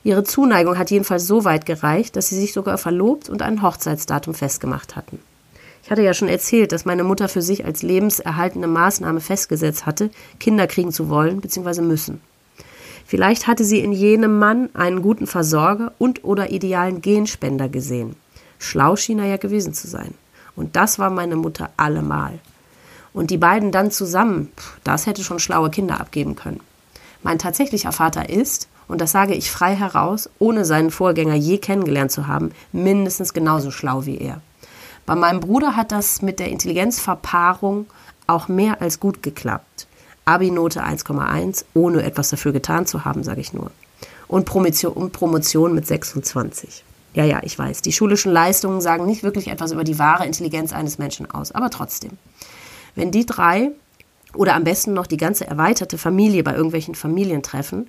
[0.04, 4.34] Ihre Zuneigung hat jedenfalls so weit gereicht, dass sie sich sogar verlobt und ein Hochzeitsdatum
[4.34, 5.20] festgemacht hatten.
[5.84, 10.12] Ich hatte ja schon erzählt, dass meine Mutter für sich als lebenserhaltende Maßnahme festgesetzt hatte,
[10.40, 11.82] Kinder kriegen zu wollen bzw.
[11.82, 12.22] müssen.
[13.06, 18.16] Vielleicht hatte sie in jenem Mann einen guten Versorger und oder idealen Genspender gesehen.
[18.60, 20.14] Schlau schien er ja gewesen zu sein.
[20.56, 22.38] Und das war meine Mutter allemal.
[23.12, 24.52] Und die beiden dann zusammen,
[24.84, 26.60] das hätte schon schlaue Kinder abgeben können.
[27.24, 32.12] Mein tatsächlicher Vater ist, und das sage ich frei heraus, ohne seinen Vorgänger je kennengelernt
[32.12, 34.42] zu haben, mindestens genauso schlau wie er.
[35.06, 37.86] Bei meinem Bruder hat das mit der Intelligenzverpaarung
[38.28, 39.88] auch mehr als gut geklappt.
[40.26, 43.72] Abi-Note 1,1, ohne etwas dafür getan zu haben, sage ich nur.
[44.28, 46.84] und Promotion, mit 26.
[47.16, 50.74] Ja, ja, ich weiß, die schulischen Leistungen sagen nicht wirklich etwas über die wahre Intelligenz
[50.74, 52.12] eines Menschen aus, aber trotzdem.
[52.94, 53.72] Wenn die drei
[54.36, 57.88] oder am besten noch die ganze erweiterte Familie bei irgendwelchen Familientreffen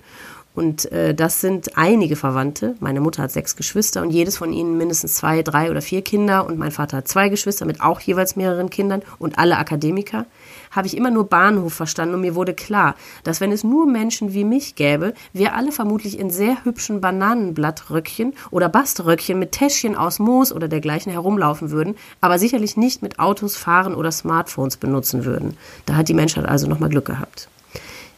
[0.53, 2.75] und äh, das sind einige Verwandte.
[2.81, 6.45] Meine Mutter hat sechs Geschwister und jedes von ihnen mindestens zwei, drei oder vier Kinder.
[6.45, 10.25] Und mein Vater hat zwei Geschwister mit auch jeweils mehreren Kindern und alle Akademiker.
[10.69, 14.33] Habe ich immer nur Bahnhof verstanden und mir wurde klar, dass wenn es nur Menschen
[14.33, 20.19] wie mich gäbe, wir alle vermutlich in sehr hübschen Bananenblattröckchen oder Baströckchen mit Täschchen aus
[20.19, 25.57] Moos oder dergleichen herumlaufen würden, aber sicherlich nicht mit Autos fahren oder Smartphones benutzen würden.
[25.85, 27.47] Da hat die Menschheit also nochmal Glück gehabt.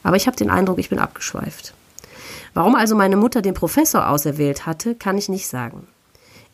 [0.01, 1.73] Aber ich habe den Eindruck, ich bin abgeschweift.
[2.53, 5.87] Warum also meine Mutter den Professor auserwählt hatte, kann ich nicht sagen.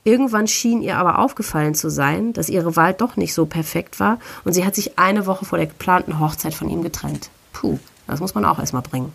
[0.06, 4.18] Irgendwann schien ihr aber aufgefallen zu sein, dass ihre Wahl doch nicht so perfekt war
[4.46, 7.30] und sie hat sich eine Woche vor der geplanten Hochzeit von ihm getrennt.
[7.52, 9.12] Puh, das muss man auch erstmal bringen.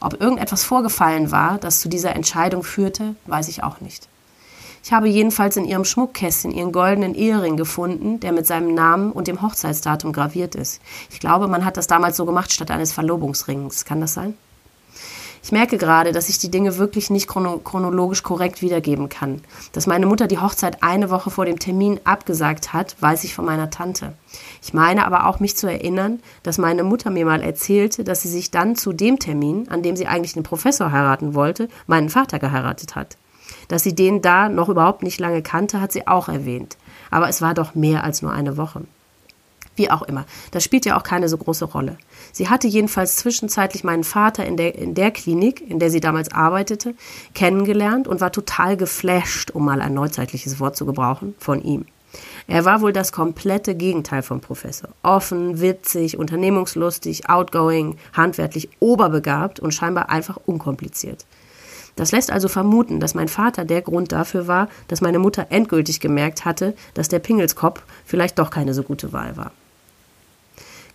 [0.00, 4.08] Ob irgendetwas vorgefallen war, das zu dieser Entscheidung führte, weiß ich auch nicht.
[4.84, 9.28] Ich habe jedenfalls in ihrem Schmuckkästchen ihren goldenen Ehering gefunden, der mit seinem Namen und
[9.28, 10.80] dem Hochzeitsdatum graviert ist.
[11.10, 13.86] Ich glaube, man hat das damals so gemacht statt eines Verlobungsrings.
[13.86, 14.34] Kann das sein?
[15.44, 19.42] Ich merke gerade, dass ich die Dinge wirklich nicht chrono chronologisch korrekt wiedergeben kann.
[19.72, 23.44] Dass meine Mutter die Hochzeit eine Woche vor dem Termin abgesagt hat, weiß ich von
[23.44, 24.14] meiner Tante.
[24.62, 28.30] Ich meine aber auch mich zu erinnern, dass meine Mutter mir mal erzählte, dass sie
[28.30, 32.38] sich dann zu dem Termin, an dem sie eigentlich den Professor heiraten wollte, meinen Vater
[32.38, 33.18] geheiratet hat.
[33.68, 36.78] Dass sie den da noch überhaupt nicht lange kannte, hat sie auch erwähnt.
[37.10, 38.86] Aber es war doch mehr als nur eine Woche.
[39.76, 40.24] Wie auch immer.
[40.52, 41.98] Das spielt ja auch keine so große Rolle.
[42.32, 46.32] Sie hatte jedenfalls zwischenzeitlich meinen Vater in der, in der Klinik, in der sie damals
[46.32, 46.94] arbeitete,
[47.34, 51.86] kennengelernt und war total geflasht, um mal ein neuzeitliches Wort zu gebrauchen, von ihm.
[52.46, 54.90] Er war wohl das komplette Gegenteil vom Professor.
[55.02, 61.26] Offen, witzig, unternehmungslustig, outgoing, handwerklich oberbegabt und scheinbar einfach unkompliziert.
[61.96, 66.00] Das lässt also vermuten, dass mein Vater der Grund dafür war, dass meine Mutter endgültig
[66.00, 69.52] gemerkt hatte, dass der Pingelskopf vielleicht doch keine so gute Wahl war.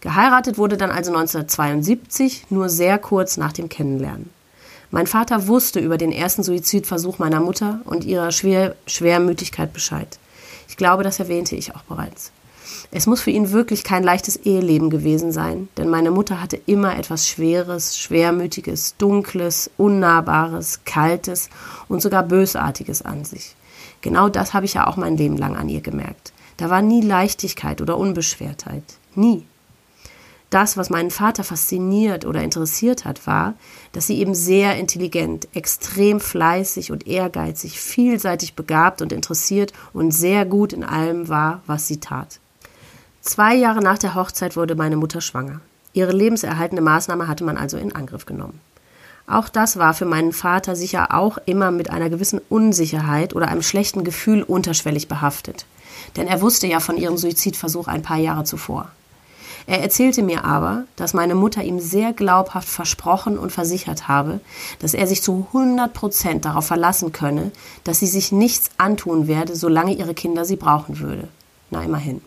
[0.02, 4.30] Geheiratet wurde dann also 1972, nur sehr kurz nach dem Kennenlernen.
[4.92, 10.18] Mein Vater wusste über den ersten Suizidversuch meiner Mutter und ihrer Schwer Schwermütigkeit Bescheid.
[10.68, 12.32] Ich glaube, das erwähnte ich auch bereits.
[12.92, 16.98] Es muss für ihn wirklich kein leichtes Eheleben gewesen sein, denn meine Mutter hatte immer
[16.98, 21.50] etwas Schweres, Schwermütiges, Dunkles, Unnahbares, Kaltes
[21.88, 23.56] und sogar Bösartiges an sich.
[24.02, 26.32] Genau das habe ich ja auch mein Leben lang an ihr gemerkt.
[26.58, 28.84] Da war nie Leichtigkeit oder Unbeschwertheit.
[29.14, 29.46] Nie.
[30.50, 33.54] Das, was meinen Vater fasziniert oder interessiert hat, war,
[33.92, 40.46] dass sie eben sehr intelligent, extrem fleißig und ehrgeizig, vielseitig begabt und interessiert und sehr
[40.46, 42.40] gut in allem war, was sie tat.
[43.22, 45.62] Zwei Jahre nach der Hochzeit wurde meine Mutter schwanger.
[45.94, 48.60] Ihre lebenserhaltende Maßnahme hatte man also in Angriff genommen.
[49.28, 53.62] Auch das war für meinen Vater sicher auch immer mit einer gewissen Unsicherheit oder einem
[53.62, 55.68] schlechten Gefühl unterschwellig behaftet.
[56.16, 58.90] Denn er wusste ja von ihrem Suizidversuch ein paar Jahre zuvor.
[59.70, 64.40] Er erzählte mir aber, dass meine Mutter ihm sehr glaubhaft versprochen und versichert habe,
[64.80, 67.52] dass er sich zu 100 Prozent darauf verlassen könne,
[67.84, 71.28] dass sie sich nichts antun werde, solange ihre Kinder sie brauchen würde.
[71.70, 72.22] Na immerhin.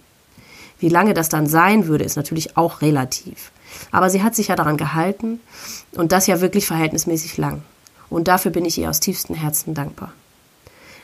[0.78, 3.50] Wie lange das dann sein würde, ist natürlich auch relativ.
[3.90, 5.40] Aber sie hat sich ja daran gehalten
[5.96, 7.62] und das ja wirklich verhältnismäßig lang.
[8.08, 10.12] Und dafür bin ich ihr aus tiefstem Herzen dankbar.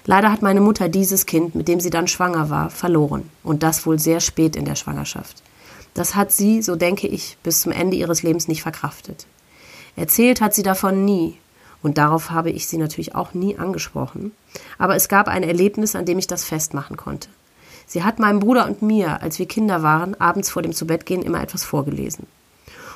[0.04, 3.28] Leider hat meine Mutter dieses Kind, mit dem sie dann schwanger war, verloren.
[3.42, 5.42] Und das wohl sehr spät in der Schwangerschaft.
[5.98, 9.26] Das hat sie, so denke ich, bis zum Ende ihres Lebens nicht verkraftet.
[9.96, 11.38] Erzählt hat sie davon nie,
[11.82, 14.30] und darauf habe ich sie natürlich auch nie angesprochen,
[14.78, 17.28] aber es gab ein Erlebnis, an dem ich das festmachen konnte.
[17.88, 21.42] Sie hat meinem Bruder und mir, als wir Kinder waren, abends vor dem Zubettgehen immer
[21.42, 22.28] etwas vorgelesen.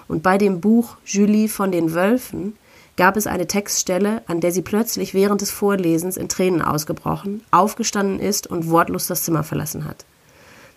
[0.07, 2.55] Und bei dem Buch Julie von den Wölfen
[2.96, 8.20] gab es eine Textstelle, an der sie plötzlich während des Vorlesens in Tränen ausgebrochen, aufgestanden
[8.20, 10.05] ist und wortlos das Zimmer verlassen hat.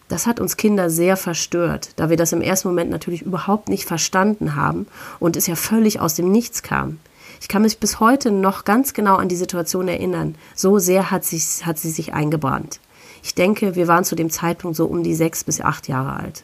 [0.08, 3.86] Das hat uns Kinder sehr verstört, da wir das im ersten Moment natürlich überhaupt nicht
[3.86, 4.88] verstanden haben
[5.20, 7.00] und es ja völlig aus dem Nichts kam.
[7.42, 10.36] Ich kann mich bis heute noch ganz genau an die Situation erinnern.
[10.56, 12.80] So sehr hat, sich, hat sie sich eingebrannt.
[13.24, 16.44] Ich denke, wir waren zu dem Zeitpunkt so um die sechs bis acht Jahre alt.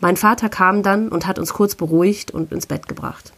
[0.00, 3.32] Mein Vater kam dann und hat uns kurz beruhigt und ins Bett gebracht.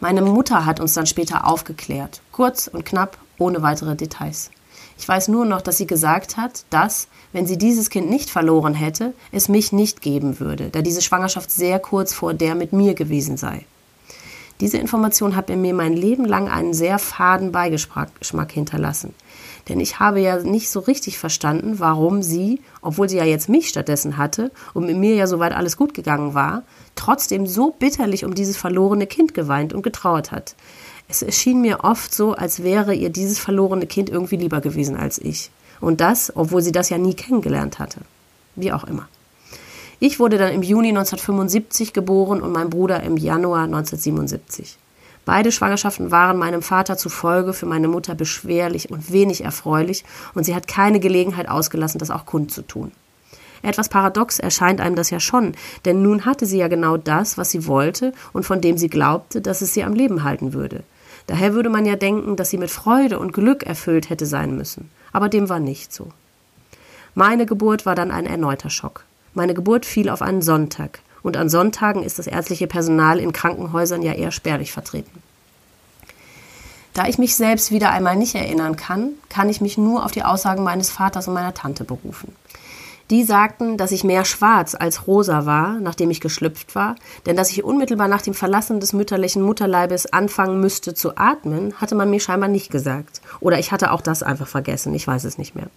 [0.00, 4.50] Meine Mutter hat uns dann später aufgeklärt, kurz und knapp, ohne weitere Details.
[4.98, 8.74] Ich weiß nur noch, dass sie gesagt hat, dass, wenn sie dieses Kind nicht verloren
[8.74, 12.94] hätte, es mich nicht geben würde, da diese Schwangerschaft sehr kurz vor der mit mir
[12.94, 13.64] gewesen sei.
[14.60, 19.12] Diese Information hat mir mein Leben lang einen sehr faden Beigeschmack hinterlassen.
[19.68, 23.68] Denn ich habe ja nicht so richtig verstanden, warum sie, obwohl sie ja jetzt mich
[23.68, 26.62] stattdessen hatte und mit mir ja soweit alles gut gegangen war,
[26.94, 30.54] trotzdem so bitterlich um dieses verlorene Kind geweint und getrauert hat.
[31.08, 35.18] Es erschien mir oft so, als wäre ihr dieses verlorene Kind irgendwie lieber gewesen als
[35.18, 35.50] ich.
[35.80, 38.00] Und das, obwohl sie das ja nie kennengelernt hatte.
[38.56, 39.08] Wie auch immer.
[40.00, 44.76] Ich wurde dann im Juni 1975 geboren und mein Bruder im Januar 1977.
[45.24, 50.54] Beide Schwangerschaften waren meinem Vater zufolge für meine Mutter beschwerlich und wenig erfreulich und sie
[50.54, 52.92] hat keine Gelegenheit ausgelassen, das auch kundzutun.
[53.62, 55.54] Etwas paradox erscheint einem das ja schon,
[55.86, 59.40] denn nun hatte sie ja genau das, was sie wollte und von dem sie glaubte,
[59.40, 60.82] dass es sie am Leben halten würde.
[61.26, 64.90] Daher würde man ja denken, dass sie mit Freude und Glück erfüllt hätte sein müssen.
[65.12, 66.08] Aber dem war nicht so.
[67.14, 69.04] Meine Geburt war dann ein erneuter Schock.
[69.32, 74.02] Meine Geburt fiel auf einen Sonntag, und an Sonntagen ist das ärztliche Personal in Krankenhäusern
[74.02, 75.22] ja eher spärlich vertreten.
[76.92, 80.22] Da ich mich selbst wieder einmal nicht erinnern kann, kann ich mich nur auf die
[80.22, 82.36] Aussagen meines Vaters und meiner Tante berufen.
[83.10, 86.94] Die sagten, dass ich mehr schwarz als rosa war, nachdem ich geschlüpft war,
[87.26, 91.94] denn dass ich unmittelbar nach dem Verlassen des mütterlichen Mutterleibes anfangen müsste zu atmen, hatte
[91.94, 93.20] man mir scheinbar nicht gesagt.
[93.40, 95.68] Oder ich hatte auch das einfach vergessen, ich weiß es nicht mehr.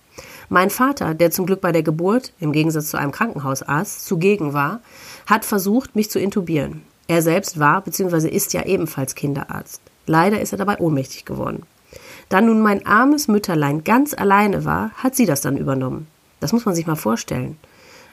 [0.47, 4.79] Mein Vater, der zum Glück bei der Geburt, im Gegensatz zu einem Krankenhausarzt, zugegen war,
[5.25, 6.83] hat versucht, mich zu intubieren.
[7.09, 8.29] Er selbst war bzw.
[8.29, 9.81] ist ja ebenfalls Kinderarzt.
[10.05, 11.63] Leider ist er dabei ohnmächtig geworden.
[12.29, 16.07] Da nun mein armes Mütterlein ganz alleine war, hat sie das dann übernommen.
[16.39, 17.57] Das muss man sich mal vorstellen.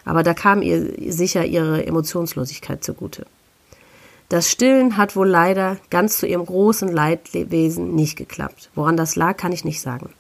[0.05, 3.27] Aber da kam ihr sicher ihre Emotionslosigkeit zugute.
[4.29, 8.71] Das Stillen hat wohl leider ganz zu ihrem großen Leidwesen nicht geklappt.
[8.75, 10.11] Woran das lag, kann ich nicht sagen.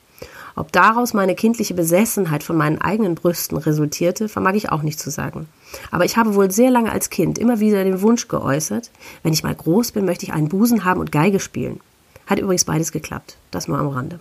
[0.56, 5.10] Ob daraus meine kindliche Besessenheit von meinen eigenen Brüsten resultierte, vermag ich auch nicht zu
[5.10, 5.48] sagen.
[5.90, 8.90] Aber ich habe wohl sehr lange als Kind immer wieder den Wunsch geäußert,
[9.22, 11.80] wenn ich mal groß bin, möchte ich einen Busen haben und Geige spielen.
[12.26, 13.36] Hat übrigens beides geklappt.
[13.50, 14.20] Das nur am Rande.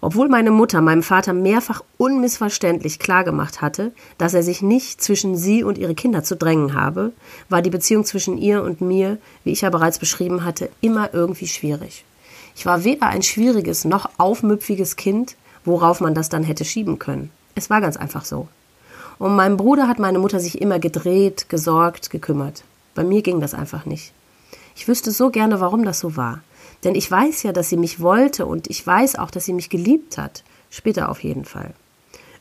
[0.00, 5.64] Obwohl meine Mutter meinem Vater mehrfach unmissverständlich klargemacht hatte, dass er sich nicht zwischen sie
[5.64, 7.12] und ihre Kinder zu drängen habe,
[7.48, 11.48] war die Beziehung zwischen ihr und mir, wie ich ja bereits beschrieben hatte, immer irgendwie
[11.48, 12.04] schwierig.
[12.54, 17.30] Ich war weder ein schwieriges noch aufmüpfiges Kind, worauf man das dann hätte schieben können.
[17.54, 18.48] Es war ganz einfach so.
[19.18, 22.62] Um meinen Bruder hat meine Mutter sich immer gedreht, gesorgt, gekümmert.
[22.94, 24.12] Bei mir ging das einfach nicht.
[24.76, 26.40] Ich wüsste so gerne, warum das so war.
[26.84, 29.70] Denn ich weiß ja, dass sie mich wollte und ich weiß auch, dass sie mich
[29.70, 30.44] geliebt hat.
[30.70, 31.74] Später auf jeden Fall.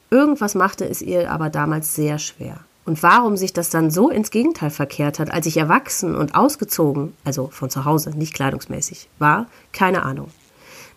[0.09, 2.59] Irgendwas machte es ihr aber damals sehr schwer.
[2.85, 7.13] Und warum sich das dann so ins Gegenteil verkehrt hat, als ich erwachsen und ausgezogen,
[7.25, 10.29] also von zu Hause, nicht kleidungsmäßig, war, keine Ahnung.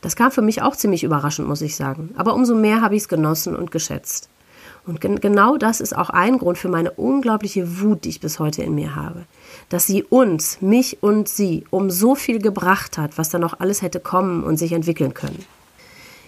[0.01, 2.15] Das kam für mich auch ziemlich überraschend, muss ich sagen.
[2.17, 4.29] Aber umso mehr habe ich es genossen und geschätzt.
[4.87, 8.39] Und gen genau das ist auch ein Grund für meine unglaubliche Wut, die ich bis
[8.39, 9.25] heute in mir habe.
[9.71, 13.81] Dass sie uns, mich und sie, um so viel gebracht hat, was da noch alles
[13.81, 15.45] hätte kommen und sich entwickeln können.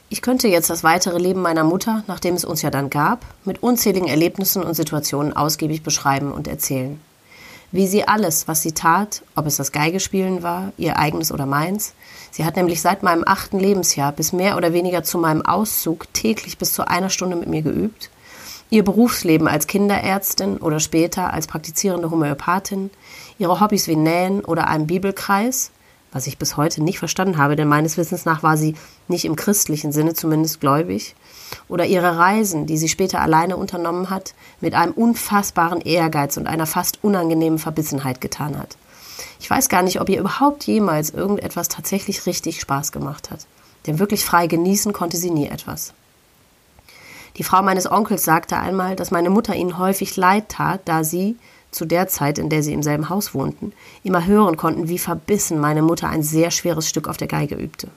[0.08, 3.62] Ich könnte jetzt das weitere Leben meiner Mutter, nachdem es uns ja dann gab, mit
[3.62, 7.00] unzähligen Erlebnissen und Situationen ausgiebig beschreiben und erzählen.
[7.70, 11.94] Wie sie alles, was sie tat, ob es das Geigespielen war, ihr eigenes oder meins,
[12.30, 16.58] sie hat nämlich seit meinem achten Lebensjahr bis mehr oder weniger zu meinem Auszug täglich
[16.58, 18.10] bis zu einer Stunde mit mir geübt,
[18.72, 22.88] Ihr Berufsleben als Kinderärztin oder später als praktizierende Homöopathin,
[23.38, 25.70] ihre Hobbys wie Nähen oder einem Bibelkreis,
[26.12, 28.74] was ich bis heute nicht verstanden habe, denn meines Wissens nach war sie
[29.08, 31.14] nicht im christlichen Sinne zumindest gläubig,
[31.68, 36.66] oder ihre Reisen, die sie später alleine unternommen hat, mit einem unfassbaren Ehrgeiz und einer
[36.66, 38.76] fast unangenehmen Verbissenheit getan hat.
[39.40, 43.46] Ich weiß gar nicht, ob ihr überhaupt jemals irgendetwas tatsächlich richtig Spaß gemacht hat.
[43.86, 45.92] Denn wirklich frei genießen konnte sie nie etwas.
[47.36, 51.36] Die Frau meines Onkels sagte einmal, dass meine Mutter ihnen häufig leid tat, da sie,
[51.72, 53.72] zu der Zeit, in der sie im selben Haus wohnten,
[54.04, 57.88] immer hören konnten, wie verbissen meine Mutter ein sehr schweres Stück auf der Geige übte.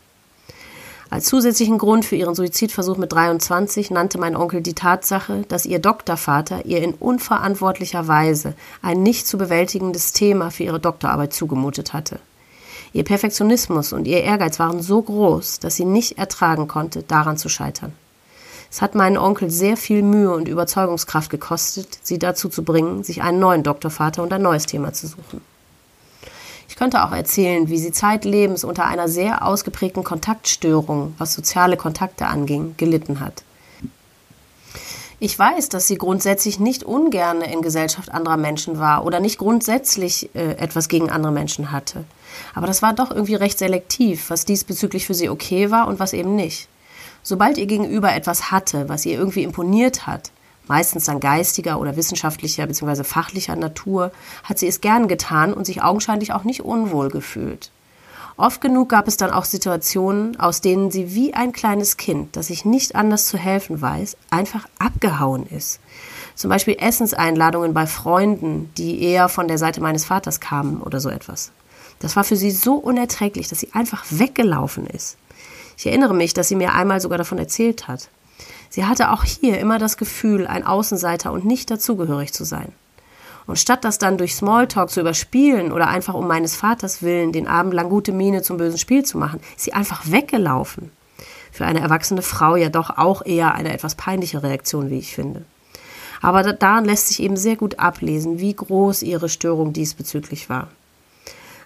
[1.11, 5.79] Als zusätzlichen Grund für ihren Suizidversuch mit 23 nannte mein Onkel die Tatsache, dass ihr
[5.79, 12.19] Doktorvater ihr in unverantwortlicher Weise ein nicht zu bewältigendes Thema für ihre Doktorarbeit zugemutet hatte.
[12.91, 17.49] Ihr Perfektionismus und ihr Ehrgeiz waren so groß, dass sie nicht ertragen konnte, daran zu
[17.49, 17.93] scheitern.
[18.75, 23.21] Es hat meinen Onkel sehr viel Mühe und Überzeugungskraft gekostet, sie dazu zu bringen, sich
[23.21, 25.39] einen neuen Doktorvater und ein neues Thema zu suchen.
[26.67, 32.27] Ich könnte auch erzählen, wie sie zeitlebens unter einer sehr ausgeprägten Kontaktstörung, was soziale Kontakte
[32.27, 33.43] anging, gelitten hat.
[35.19, 40.35] Ich weiß, dass sie grundsätzlich nicht ungern in Gesellschaft anderer Menschen war oder nicht grundsätzlich
[40.35, 42.03] äh, etwas gegen andere Menschen hatte.
[42.53, 46.11] Aber das war doch irgendwie recht selektiv, was diesbezüglich für sie okay war und was
[46.11, 46.67] eben nicht.
[47.27, 50.29] Sobald ihr Gegenüber etwas hatte, was ihr irgendwie imponiert hat,
[50.67, 53.03] meistens dann geistiger oder wissenschaftlicher bzw.
[53.03, 54.11] fachlicher Natur,
[54.43, 57.71] hat sie es gern getan und sich augenscheinlich auch nicht unwohl gefühlt.
[58.37, 62.47] Oft genug gab es dann auch Situationen, aus denen sie wie ein kleines Kind, das
[62.47, 65.79] sich nicht anders zu helfen weiß, einfach abgehauen ist.
[66.35, 71.09] Zum Beispiel Essenseinladungen bei Freunden, die eher von der Seite meines Vaters kamen oder so
[71.09, 71.51] etwas.
[71.97, 75.17] Das war für sie so unerträglich, dass sie einfach weggelaufen ist.
[75.77, 78.09] Ich erinnere mich, dass sie mir einmal sogar davon erzählt hat.
[78.69, 82.73] Sie hatte auch hier immer das Gefühl, ein Außenseiter und nicht dazugehörig zu sein.
[83.47, 87.47] Und statt das dann durch Smalltalk zu überspielen oder einfach um meines Vaters willen den
[87.47, 90.91] Abend lang gute Miene zum bösen Spiel zu machen, ist sie einfach weggelaufen.
[91.51, 95.45] Für eine erwachsene Frau ja doch auch eher eine etwas peinliche Reaktion, wie ich finde.
[96.21, 100.69] Aber daran lässt sich eben sehr gut ablesen, wie groß ihre Störung diesbezüglich war.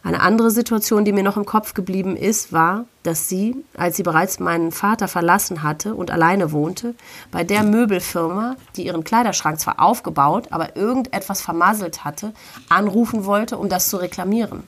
[0.01, 4.03] Eine andere Situation, die mir noch im Kopf geblieben ist, war, dass sie, als sie
[4.03, 6.95] bereits meinen Vater verlassen hatte und alleine wohnte,
[7.31, 12.33] bei der Möbelfirma, die ihren Kleiderschrank zwar aufgebaut, aber irgendetwas vermasselt hatte,
[12.69, 14.63] anrufen wollte, um das zu reklamieren.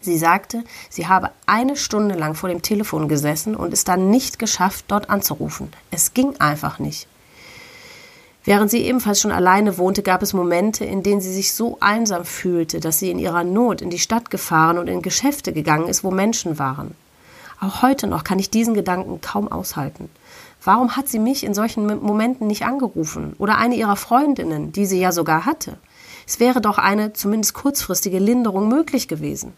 [0.00, 4.38] Sie sagte, sie habe eine Stunde lang vor dem Telefon gesessen und es dann nicht
[4.38, 5.72] geschafft, dort anzurufen.
[5.90, 7.08] Es ging einfach nicht.
[8.46, 12.24] Während sie ebenfalls schon alleine wohnte, gab es Momente, in denen sie sich so einsam
[12.24, 16.04] fühlte, dass sie in ihrer Not in die Stadt gefahren und in Geschäfte gegangen ist,
[16.04, 16.94] wo Menschen waren.
[17.60, 20.08] Auch heute noch kann ich diesen Gedanken kaum aushalten.
[20.62, 25.00] Warum hat sie mich in solchen Momenten nicht angerufen oder eine ihrer Freundinnen, die sie
[25.00, 25.76] ja sogar hatte?
[26.24, 29.54] Es wäre doch eine zumindest kurzfristige Linderung möglich gewesen.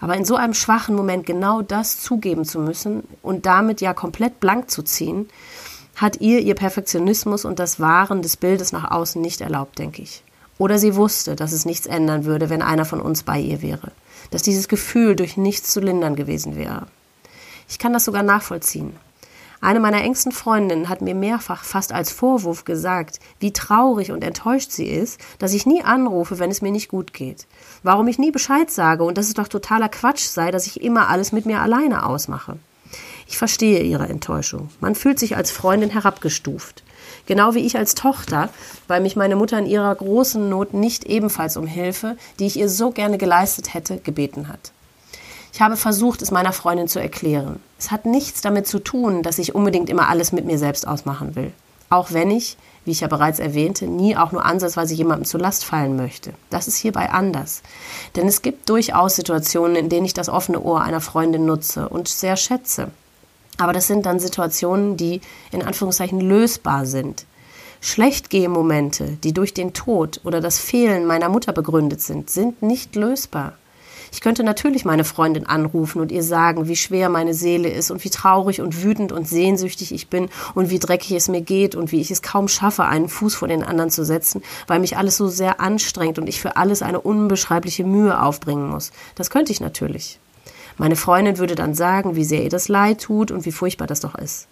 [0.00, 4.40] Aber in so einem schwachen Moment genau das zugeben zu müssen und damit ja komplett
[4.40, 5.28] blank zu ziehen,
[5.96, 10.22] hat ihr ihr Perfektionismus und das Wahren des Bildes nach außen nicht erlaubt, denke ich.
[10.58, 13.92] Oder sie wusste, dass es nichts ändern würde, wenn einer von uns bei ihr wäre,
[14.30, 16.86] dass dieses Gefühl durch nichts zu lindern gewesen wäre.
[17.68, 18.94] Ich kann das sogar nachvollziehen.
[19.62, 24.70] Eine meiner engsten Freundinnen hat mir mehrfach fast als Vorwurf gesagt, wie traurig und enttäuscht
[24.70, 27.46] sie ist, dass ich nie anrufe, wenn es mir nicht gut geht.
[27.82, 31.08] Warum ich nie Bescheid sage und dass es doch totaler Quatsch sei, dass ich immer
[31.08, 32.56] alles mit mir alleine ausmache.
[33.30, 34.70] Ich verstehe ihre Enttäuschung.
[34.80, 36.82] Man fühlt sich als Freundin herabgestuft.
[37.26, 38.48] Genau wie ich als Tochter,
[38.88, 42.68] weil mich meine Mutter in ihrer großen Not nicht ebenfalls um Hilfe, die ich ihr
[42.68, 44.72] so gerne geleistet hätte, gebeten hat.
[45.52, 47.60] Ich habe versucht, es meiner Freundin zu erklären.
[47.78, 51.36] Es hat nichts damit zu tun, dass ich unbedingt immer alles mit mir selbst ausmachen
[51.36, 51.52] will.
[51.88, 55.64] Auch wenn ich, wie ich ja bereits erwähnte, nie auch nur ansatzweise jemandem zur Last
[55.64, 56.32] fallen möchte.
[56.50, 57.62] Das ist hierbei anders.
[58.16, 62.08] Denn es gibt durchaus Situationen, in denen ich das offene Ohr einer Freundin nutze und
[62.08, 62.90] sehr schätze.
[63.58, 65.20] Aber das sind dann Situationen, die
[65.52, 67.26] in Anführungszeichen lösbar sind.
[67.82, 73.54] Schlechtgehmomente, die durch den Tod oder das Fehlen meiner Mutter begründet sind, sind nicht lösbar.
[74.12, 78.04] Ich könnte natürlich meine Freundin anrufen und ihr sagen, wie schwer meine Seele ist und
[78.04, 81.92] wie traurig und wütend und sehnsüchtig ich bin und wie dreckig es mir geht und
[81.92, 85.16] wie ich es kaum schaffe, einen Fuß vor den anderen zu setzen, weil mich alles
[85.16, 88.90] so sehr anstrengt und ich für alles eine unbeschreibliche Mühe aufbringen muss.
[89.14, 90.18] Das könnte ich natürlich.
[90.80, 94.00] Meine Freundin würde dann sagen, wie sehr ihr das leid tut und wie furchtbar das
[94.00, 94.48] doch ist.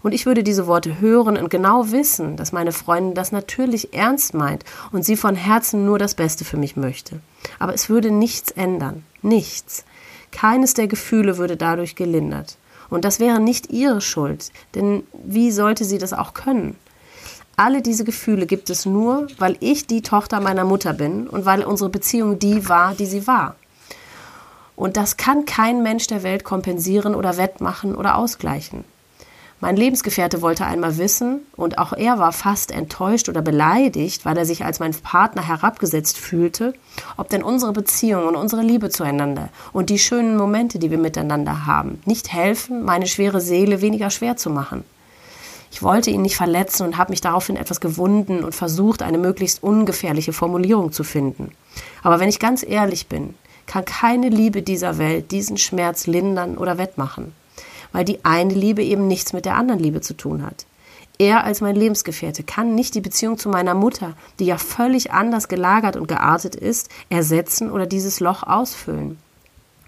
[0.00, 4.32] Und ich würde diese Worte hören und genau wissen, dass meine Freundin das natürlich ernst
[4.32, 7.18] meint und sie von Herzen nur das Beste für mich möchte.
[7.58, 9.02] Aber es würde nichts ändern.
[9.22, 9.84] Nichts.
[10.30, 12.58] Keines der Gefühle würde dadurch gelindert.
[12.88, 16.76] Und das wäre nicht ihre Schuld, denn wie sollte sie das auch können?
[17.56, 21.64] Alle diese Gefühle gibt es nur, weil ich die Tochter meiner Mutter bin und weil
[21.64, 23.56] unsere Beziehung die war, die sie war.
[24.76, 28.84] Und das kann kein Mensch der Welt kompensieren oder wettmachen oder ausgleichen.
[29.62, 34.44] Mein Lebensgefährte wollte einmal wissen, und auch er war fast enttäuscht oder beleidigt, weil er
[34.44, 36.74] sich als mein Partner herabgesetzt fühlte,
[37.16, 41.64] ob denn unsere Beziehung und unsere Liebe zueinander und die schönen Momente, die wir miteinander
[41.64, 44.82] haben, nicht helfen, meine schwere Seele weniger schwer zu machen.
[45.70, 49.62] Ich wollte ihn nicht verletzen und habe mich daraufhin etwas gewunden und versucht, eine möglichst
[49.62, 51.52] ungefährliche Formulierung zu finden.
[52.02, 53.34] Aber wenn ich ganz ehrlich bin,
[53.66, 57.32] kann keine Liebe dieser Welt diesen Schmerz lindern oder wettmachen,
[57.92, 60.66] weil die eine Liebe eben nichts mit der anderen Liebe zu tun hat.
[61.18, 65.48] Er als mein Lebensgefährte kann nicht die Beziehung zu meiner Mutter, die ja völlig anders
[65.48, 69.18] gelagert und geartet ist, ersetzen oder dieses Loch ausfüllen.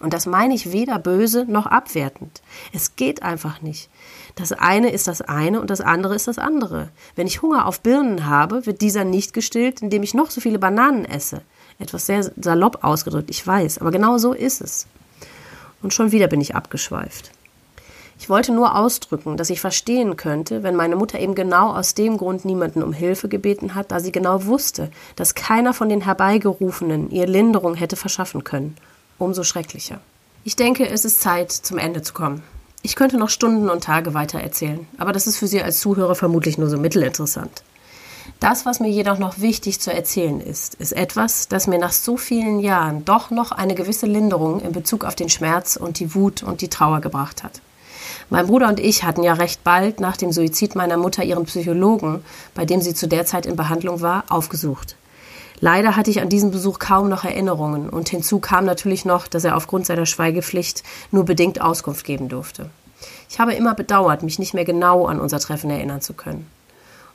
[0.00, 2.42] Und das meine ich weder böse noch abwertend.
[2.72, 3.88] Es geht einfach nicht.
[4.34, 6.90] Das eine ist das eine und das andere ist das andere.
[7.16, 10.58] Wenn ich Hunger auf Birnen habe, wird dieser nicht gestillt, indem ich noch so viele
[10.58, 11.40] Bananen esse.
[11.78, 14.86] Etwas sehr salopp ausgedrückt, ich weiß, aber genau so ist es.
[15.82, 17.30] Und schon wieder bin ich abgeschweift.
[18.18, 22.16] Ich wollte nur ausdrücken, dass ich verstehen könnte, wenn meine Mutter eben genau aus dem
[22.16, 27.10] Grund niemanden um Hilfe gebeten hat, da sie genau wusste, dass keiner von den Herbeigerufenen
[27.10, 28.76] ihr Linderung hätte verschaffen können.
[29.18, 30.00] Umso schrecklicher.
[30.44, 32.42] Ich denke, es ist Zeit, zum Ende zu kommen.
[32.82, 36.14] Ich könnte noch Stunden und Tage weiter erzählen, aber das ist für Sie als Zuhörer
[36.14, 37.62] vermutlich nur so mittelinteressant.
[38.40, 42.16] Das, was mir jedoch noch wichtig zu erzählen ist, ist etwas, das mir nach so
[42.16, 46.42] vielen Jahren doch noch eine gewisse Linderung in Bezug auf den Schmerz und die Wut
[46.42, 47.60] und die Trauer gebracht hat.
[48.30, 52.24] Mein Bruder und ich hatten ja recht bald nach dem Suizid meiner Mutter ihren Psychologen,
[52.54, 54.96] bei dem sie zu der Zeit in Behandlung war, aufgesucht.
[55.60, 59.44] Leider hatte ich an diesen Besuch kaum noch Erinnerungen und hinzu kam natürlich noch, dass
[59.44, 62.70] er aufgrund seiner Schweigepflicht nur bedingt Auskunft geben durfte.
[63.30, 66.46] Ich habe immer bedauert, mich nicht mehr genau an unser Treffen erinnern zu können.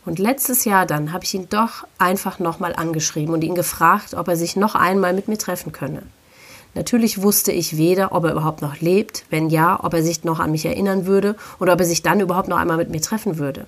[0.10, 4.28] Und letztes Jahr dann habe ich ihn doch einfach nochmal angeschrieben und ihn gefragt, ob
[4.28, 6.02] er sich noch einmal mit mir treffen könne.
[6.74, 10.40] Natürlich wusste ich weder, ob er überhaupt noch lebt, wenn ja, ob er sich noch
[10.40, 13.38] an mich erinnern würde oder ob er sich dann überhaupt noch einmal mit mir treffen
[13.38, 13.68] würde.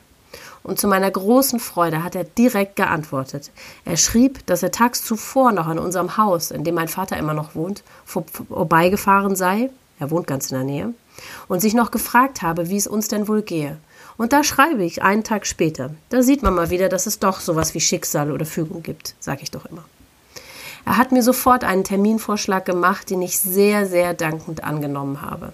[0.63, 3.51] Und zu meiner großen Freude hat er direkt geantwortet.
[3.85, 7.35] Er schrieb, dass er tags zuvor noch an unserem Haus, in dem mein Vater immer
[7.35, 9.69] noch wohnt, vorbeigefahren sei,
[9.99, 10.93] er wohnt ganz in der Nähe,
[11.47, 13.77] und sich noch gefragt habe, wie es uns denn wohl gehe.
[14.21, 15.95] Und da schreibe ich einen Tag später.
[16.09, 19.41] Da sieht man mal wieder, dass es doch sowas wie Schicksal oder Fügung gibt, sage
[19.41, 19.83] ich doch immer.
[20.85, 25.53] Er hat mir sofort einen Terminvorschlag gemacht, den ich sehr, sehr dankend angenommen habe.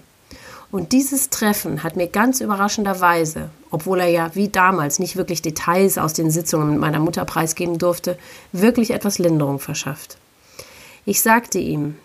[0.70, 5.96] Und dieses Treffen hat mir ganz überraschenderweise, obwohl er ja wie damals nicht wirklich Details
[5.96, 8.18] aus den Sitzungen mit meiner Mutter preisgeben durfte,
[8.52, 10.18] wirklich etwas Linderung verschafft.
[11.06, 11.96] Ich sagte ihm,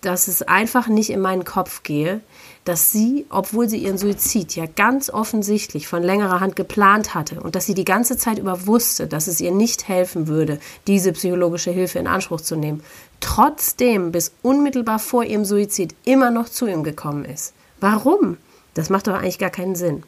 [0.00, 2.22] dass es einfach nicht in meinen Kopf gehe,
[2.66, 7.54] dass sie, obwohl sie ihren Suizid ja ganz offensichtlich von längerer Hand geplant hatte und
[7.54, 10.58] dass sie die ganze Zeit über wusste, dass es ihr nicht helfen würde,
[10.88, 12.82] diese psychologische Hilfe in Anspruch zu nehmen,
[13.20, 17.54] trotzdem bis unmittelbar vor ihrem Suizid immer noch zu ihm gekommen ist.
[17.80, 18.36] Warum?
[18.74, 20.02] Das macht doch eigentlich gar keinen Sinn.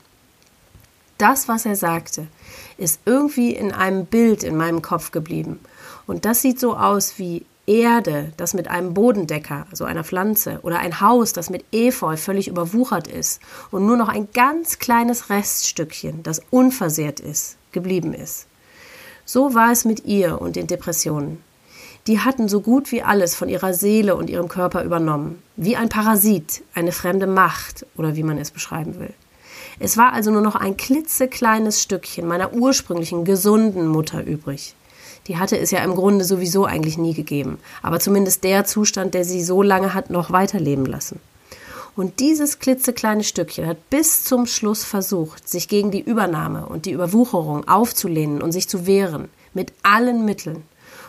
[1.17, 2.27] Das, was er sagte,
[2.77, 5.61] ist irgendwie in einem Bild in meinem Kopf geblieben.
[6.09, 10.79] Und das sieht so aus wie Erde, das mit einem Bodendecker, also einer Pflanze, oder
[10.79, 13.41] ein Haus, das mit Efeu völlig überwuchert ist
[13.71, 18.47] und nur noch ein ganz kleines Reststückchen, das unversehrt ist, geblieben ist.
[19.25, 21.43] So war es mit ihr und den Depressionen
[22.09, 25.91] die hatten so gut wie alles von ihrer Seele und ihrem Körper übernommen, wie ein
[25.91, 29.13] Parasit, eine fremde Macht oder wie man es beschreiben will.
[29.79, 34.75] Es war also nur noch ein klitzekleines Stückchen meiner ursprünglichen gesunden Mutter übrig.
[35.29, 39.25] Die hatte es ja im Grunde sowieso eigentlich nie gegeben, aber zumindest der Zustand, der
[39.25, 41.21] sie so lange hat noch weiterleben lassen.
[41.95, 46.93] Und dieses klitzekleine Stückchen hat bis zum Schluss versucht, sich gegen die Übernahme und die
[46.93, 50.63] Überwucherung aufzulehnen und sich zu wehren, mit allen Mitteln.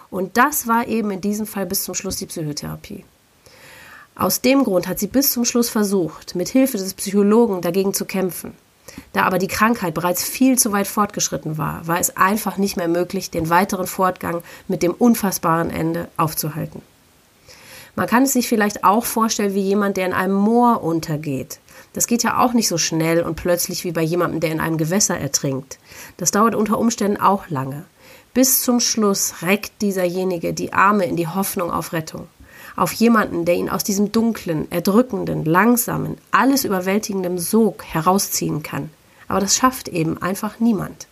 [0.09, 3.05] Und das war eben in diesem Fall bis zum Schluss die Psychotherapie.
[4.15, 8.05] Aus dem Grund hat sie bis zum Schluss versucht, mit Hilfe des Psychologen dagegen zu
[8.05, 8.53] kämpfen.
[9.13, 12.87] Da aber die Krankheit bereits viel zu weit fortgeschritten war, war es einfach nicht mehr
[12.87, 16.81] möglich, den weiteren Fortgang mit dem unfassbaren Ende aufzuhalten.
[17.95, 21.59] Man kann es sich vielleicht auch vorstellen wie jemand, der in einem Moor untergeht.
[21.93, 24.77] Das geht ja auch nicht so schnell und plötzlich wie bei jemandem, der in einem
[24.77, 25.79] Gewässer ertrinkt.
[26.17, 27.85] Das dauert unter Umständen auch lange.
[28.33, 32.27] Bis zum Schluss reckt dieserjenige die Arme in die Hoffnung auf Rettung.
[32.79, 38.89] Auf jemanden, der ihn aus diesem dunklen, erdrückenden, langsamen, alles überwältigenden Sog herausziehen kann.
[39.27, 41.07] Aber das schafft eben einfach niemand.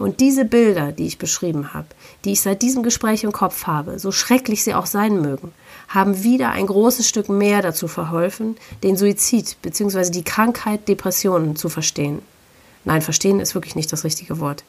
[0.00, 1.86] Und diese Bilder, die ich beschrieben habe,
[2.24, 5.52] die ich seit diesem Gespräch im Kopf habe, so schrecklich sie auch sein mögen,
[5.86, 10.10] haben wieder ein großes Stück mehr dazu verholfen, den Suizid bzw.
[10.10, 12.22] die Krankheit Depressionen zu verstehen.
[12.84, 14.64] Nein, verstehen ist wirklich nicht das richtige Wort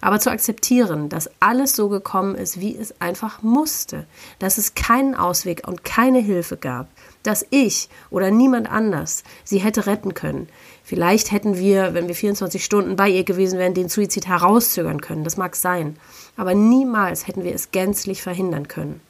[0.00, 4.06] aber zu akzeptieren, dass alles so gekommen ist, wie es einfach musste,
[4.38, 6.88] dass es keinen Ausweg und keine Hilfe gab,
[7.22, 10.48] dass ich oder niemand anders sie hätte retten können.
[10.84, 15.24] Vielleicht hätten wir, wenn wir 24 Stunden bei ihr gewesen wären, den Suizid herauszögern können,
[15.24, 15.96] das mag sein,
[16.36, 19.00] aber niemals hätten wir es gänzlich verhindern können.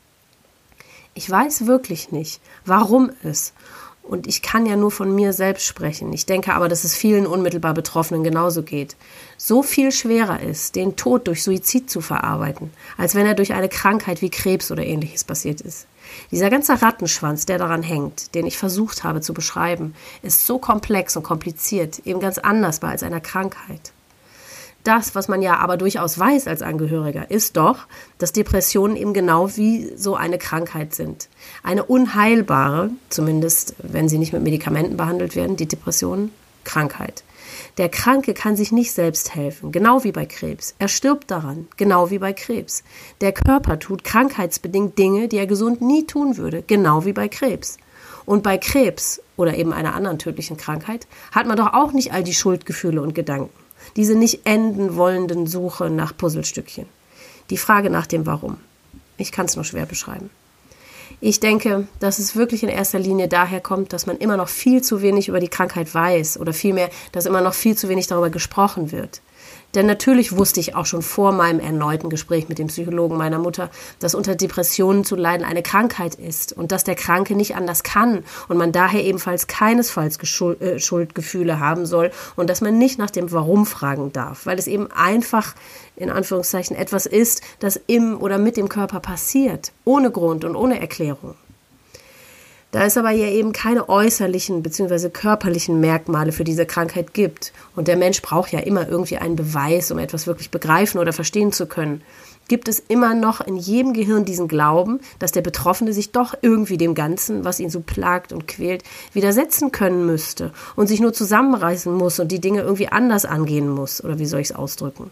[1.14, 3.55] Ich weiß wirklich nicht, warum es
[4.09, 6.12] und ich kann ja nur von mir selbst sprechen.
[6.12, 8.96] Ich denke aber, dass es vielen unmittelbar Betroffenen genauso geht.
[9.36, 13.68] So viel schwerer ist, den Tod durch Suizid zu verarbeiten, als wenn er durch eine
[13.68, 15.86] Krankheit wie Krebs oder ähnliches passiert ist.
[16.30, 21.16] Dieser ganze Rattenschwanz, der daran hängt, den ich versucht habe zu beschreiben, ist so komplex
[21.16, 23.92] und kompliziert, eben ganz anders bei als einer Krankheit.
[24.87, 27.89] Das, was man ja aber durchaus weiß als Angehöriger, ist doch,
[28.19, 31.28] dass Depressionen eben genau wie so eine Krankheit sind.
[31.65, 36.31] Eine unheilbare, zumindest wenn sie nicht mit Medikamenten behandelt werden, die Depressionen,
[36.62, 37.24] Krankheit.
[37.78, 40.77] Der Kranke kann sich nicht selbst helfen, genau wie bei Krebs.
[40.78, 42.85] Er stirbt daran, genau wie bei Krebs.
[43.20, 47.78] Der Körper tut krankheitsbedingt Dinge, die er gesund nie tun würde, genau wie bei Krebs.
[48.24, 52.23] Und bei Krebs oder eben einer anderen tödlichen Krankheit hat man doch auch nicht all
[52.23, 53.65] die Schuldgefühle und Gedanken
[53.97, 56.86] diese nicht enden wollenden Suche nach Puzzlestückchen.
[57.51, 58.59] Die Frage nach dem Warum.
[59.16, 60.31] Ich kann es nur schwer beschreiben.
[61.20, 64.82] Ich denke, dass es wirklich in erster Linie daher kommt, dass man immer noch viel
[64.82, 68.28] zu wenig über die Krankheit weiß oder vielmehr, dass immer noch viel zu wenig darüber
[68.28, 69.23] gesprochen wird.
[69.77, 73.70] Denn natürlich wusste ich auch schon vor meinem erneuten Gespräch mit dem Psychologen meiner Mutter,
[74.01, 78.24] dass unter Depressionen zu leiden eine Krankheit ist und dass der Kranke nicht anders kann
[78.48, 80.19] und man daher ebenfalls keinesfalls
[80.61, 84.66] äh, Schuldgefühle haben soll und dass man nicht nach dem Warum fragen darf, weil es
[84.66, 85.55] eben einfach
[85.94, 90.81] in Anführungszeichen etwas ist, das im oder mit dem Körper passiert, ohne Grund und ohne
[90.81, 91.35] Erklärung.
[92.72, 95.09] Da es aber ja eben keine äußerlichen bzw.
[95.09, 99.90] körperlichen Merkmale für diese Krankheit gibt und der Mensch braucht ja immer irgendwie einen Beweis,
[99.90, 102.02] um etwas wirklich begreifen oder verstehen zu können,
[102.48, 106.76] gibt es immer noch in jedem Gehirn diesen Glauben, dass der Betroffene sich doch irgendwie
[106.76, 108.82] dem Ganzen, was ihn so plagt und quält,
[109.12, 114.02] widersetzen können müsste und sich nur zusammenreißen muss und die Dinge irgendwie anders angehen muss,
[114.02, 115.10] oder wie soll ich es ausdrücken?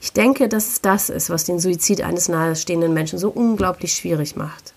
[0.00, 4.34] Ich denke, dass es das ist, was den Suizid eines nahestehenden Menschen so unglaublich schwierig
[4.34, 4.74] macht.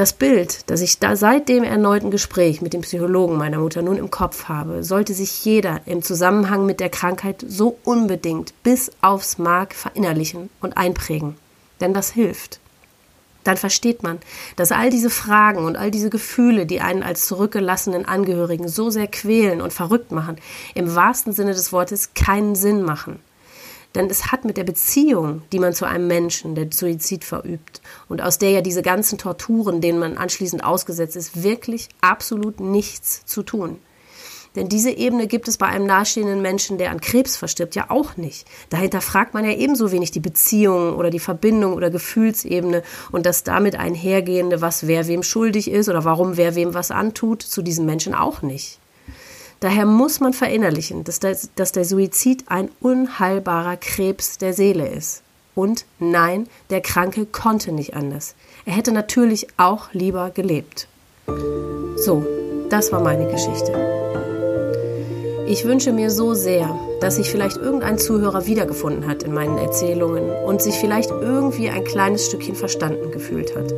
[0.00, 3.98] Das Bild, das ich da seit dem erneuten Gespräch mit dem Psychologen meiner Mutter nun
[3.98, 9.36] im Kopf habe, sollte sich jeder im Zusammenhang mit der Krankheit so unbedingt bis aufs
[9.36, 11.36] Mark verinnerlichen und einprägen.
[11.82, 12.60] Denn das hilft.
[13.44, 14.18] Dann versteht man,
[14.56, 19.06] dass all diese Fragen und all diese Gefühle, die einen als zurückgelassenen Angehörigen so sehr
[19.06, 20.36] quälen und verrückt machen,
[20.74, 23.20] im wahrsten Sinne des Wortes keinen Sinn machen.
[23.94, 28.22] Denn es hat mit der Beziehung, die man zu einem Menschen, der Suizid verübt und
[28.22, 33.42] aus der ja diese ganzen Torturen, denen man anschließend ausgesetzt ist, wirklich absolut nichts zu
[33.42, 33.78] tun.
[34.56, 38.16] Denn diese Ebene gibt es bei einem nahestehenden Menschen, der an Krebs verstirbt, ja auch
[38.16, 38.46] nicht.
[38.68, 43.44] Dahinter fragt man ja ebenso wenig die Beziehung oder die Verbindung oder Gefühlsebene und das
[43.44, 47.86] damit einhergehende, was wer wem schuldig ist oder warum wer wem was antut, zu diesem
[47.86, 48.80] Menschen auch nicht.
[49.60, 55.22] Daher muss man verinnerlichen, dass der, dass der Suizid ein unheilbarer Krebs der Seele ist.
[55.54, 58.34] Und nein, der Kranke konnte nicht anders.
[58.64, 60.88] Er hätte natürlich auch lieber gelebt.
[61.96, 62.24] So,
[62.70, 64.39] das war meine Geschichte.
[65.50, 70.30] Ich wünsche mir so sehr, dass sich vielleicht irgendein Zuhörer wiedergefunden hat in meinen Erzählungen
[70.46, 73.74] und sich vielleicht irgendwie ein kleines Stückchen verstanden gefühlt hat.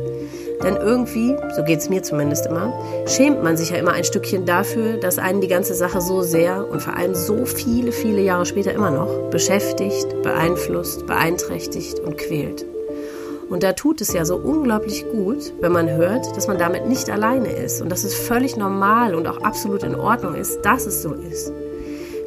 [0.63, 2.71] Denn irgendwie, so geht es mir zumindest immer,
[3.07, 6.69] schämt man sich ja immer ein Stückchen dafür, dass einen die ganze Sache so sehr
[6.69, 12.67] und vor allem so viele, viele Jahre später immer noch beschäftigt, beeinflusst, beeinträchtigt und quält.
[13.49, 17.09] Und da tut es ja so unglaublich gut, wenn man hört, dass man damit nicht
[17.09, 21.01] alleine ist und dass es völlig normal und auch absolut in Ordnung ist, dass es
[21.01, 21.51] so ist.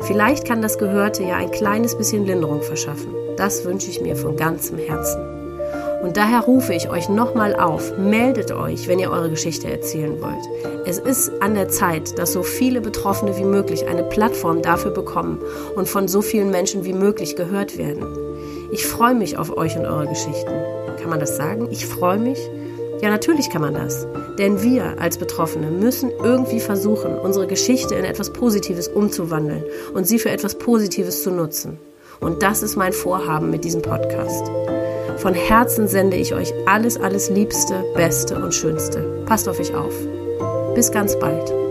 [0.02, 3.14] Vielleicht kann das Gehörte ja ein kleines bisschen Linderung verschaffen.
[3.36, 5.20] Das wünsche ich mir von ganzem Herzen.
[6.02, 10.86] Und daher rufe ich euch nochmal auf, meldet euch, wenn ihr eure Geschichte erzählen wollt.
[10.86, 15.40] Es ist an der Zeit, dass so viele Betroffene wie möglich eine Plattform dafür bekommen
[15.74, 18.06] und von so vielen Menschen wie möglich gehört werden.
[18.70, 20.52] Ich freue mich auf euch und eure Geschichten.
[21.01, 21.68] Kann man das sagen?
[21.70, 22.39] Ich freue mich?
[23.02, 24.06] Ja, natürlich kann man das.
[24.38, 29.64] Denn wir als Betroffene müssen irgendwie versuchen, unsere Geschichte in etwas Positives umzuwandeln
[29.94, 31.78] und sie für etwas Positives zu nutzen.
[32.20, 34.50] Und das ist mein Vorhaben mit diesem Podcast.
[35.18, 39.24] Von Herzen sende ich euch alles, alles Liebste, Beste und Schönste.
[39.26, 39.94] Passt auf euch auf.
[40.74, 41.65] Bis ganz bald.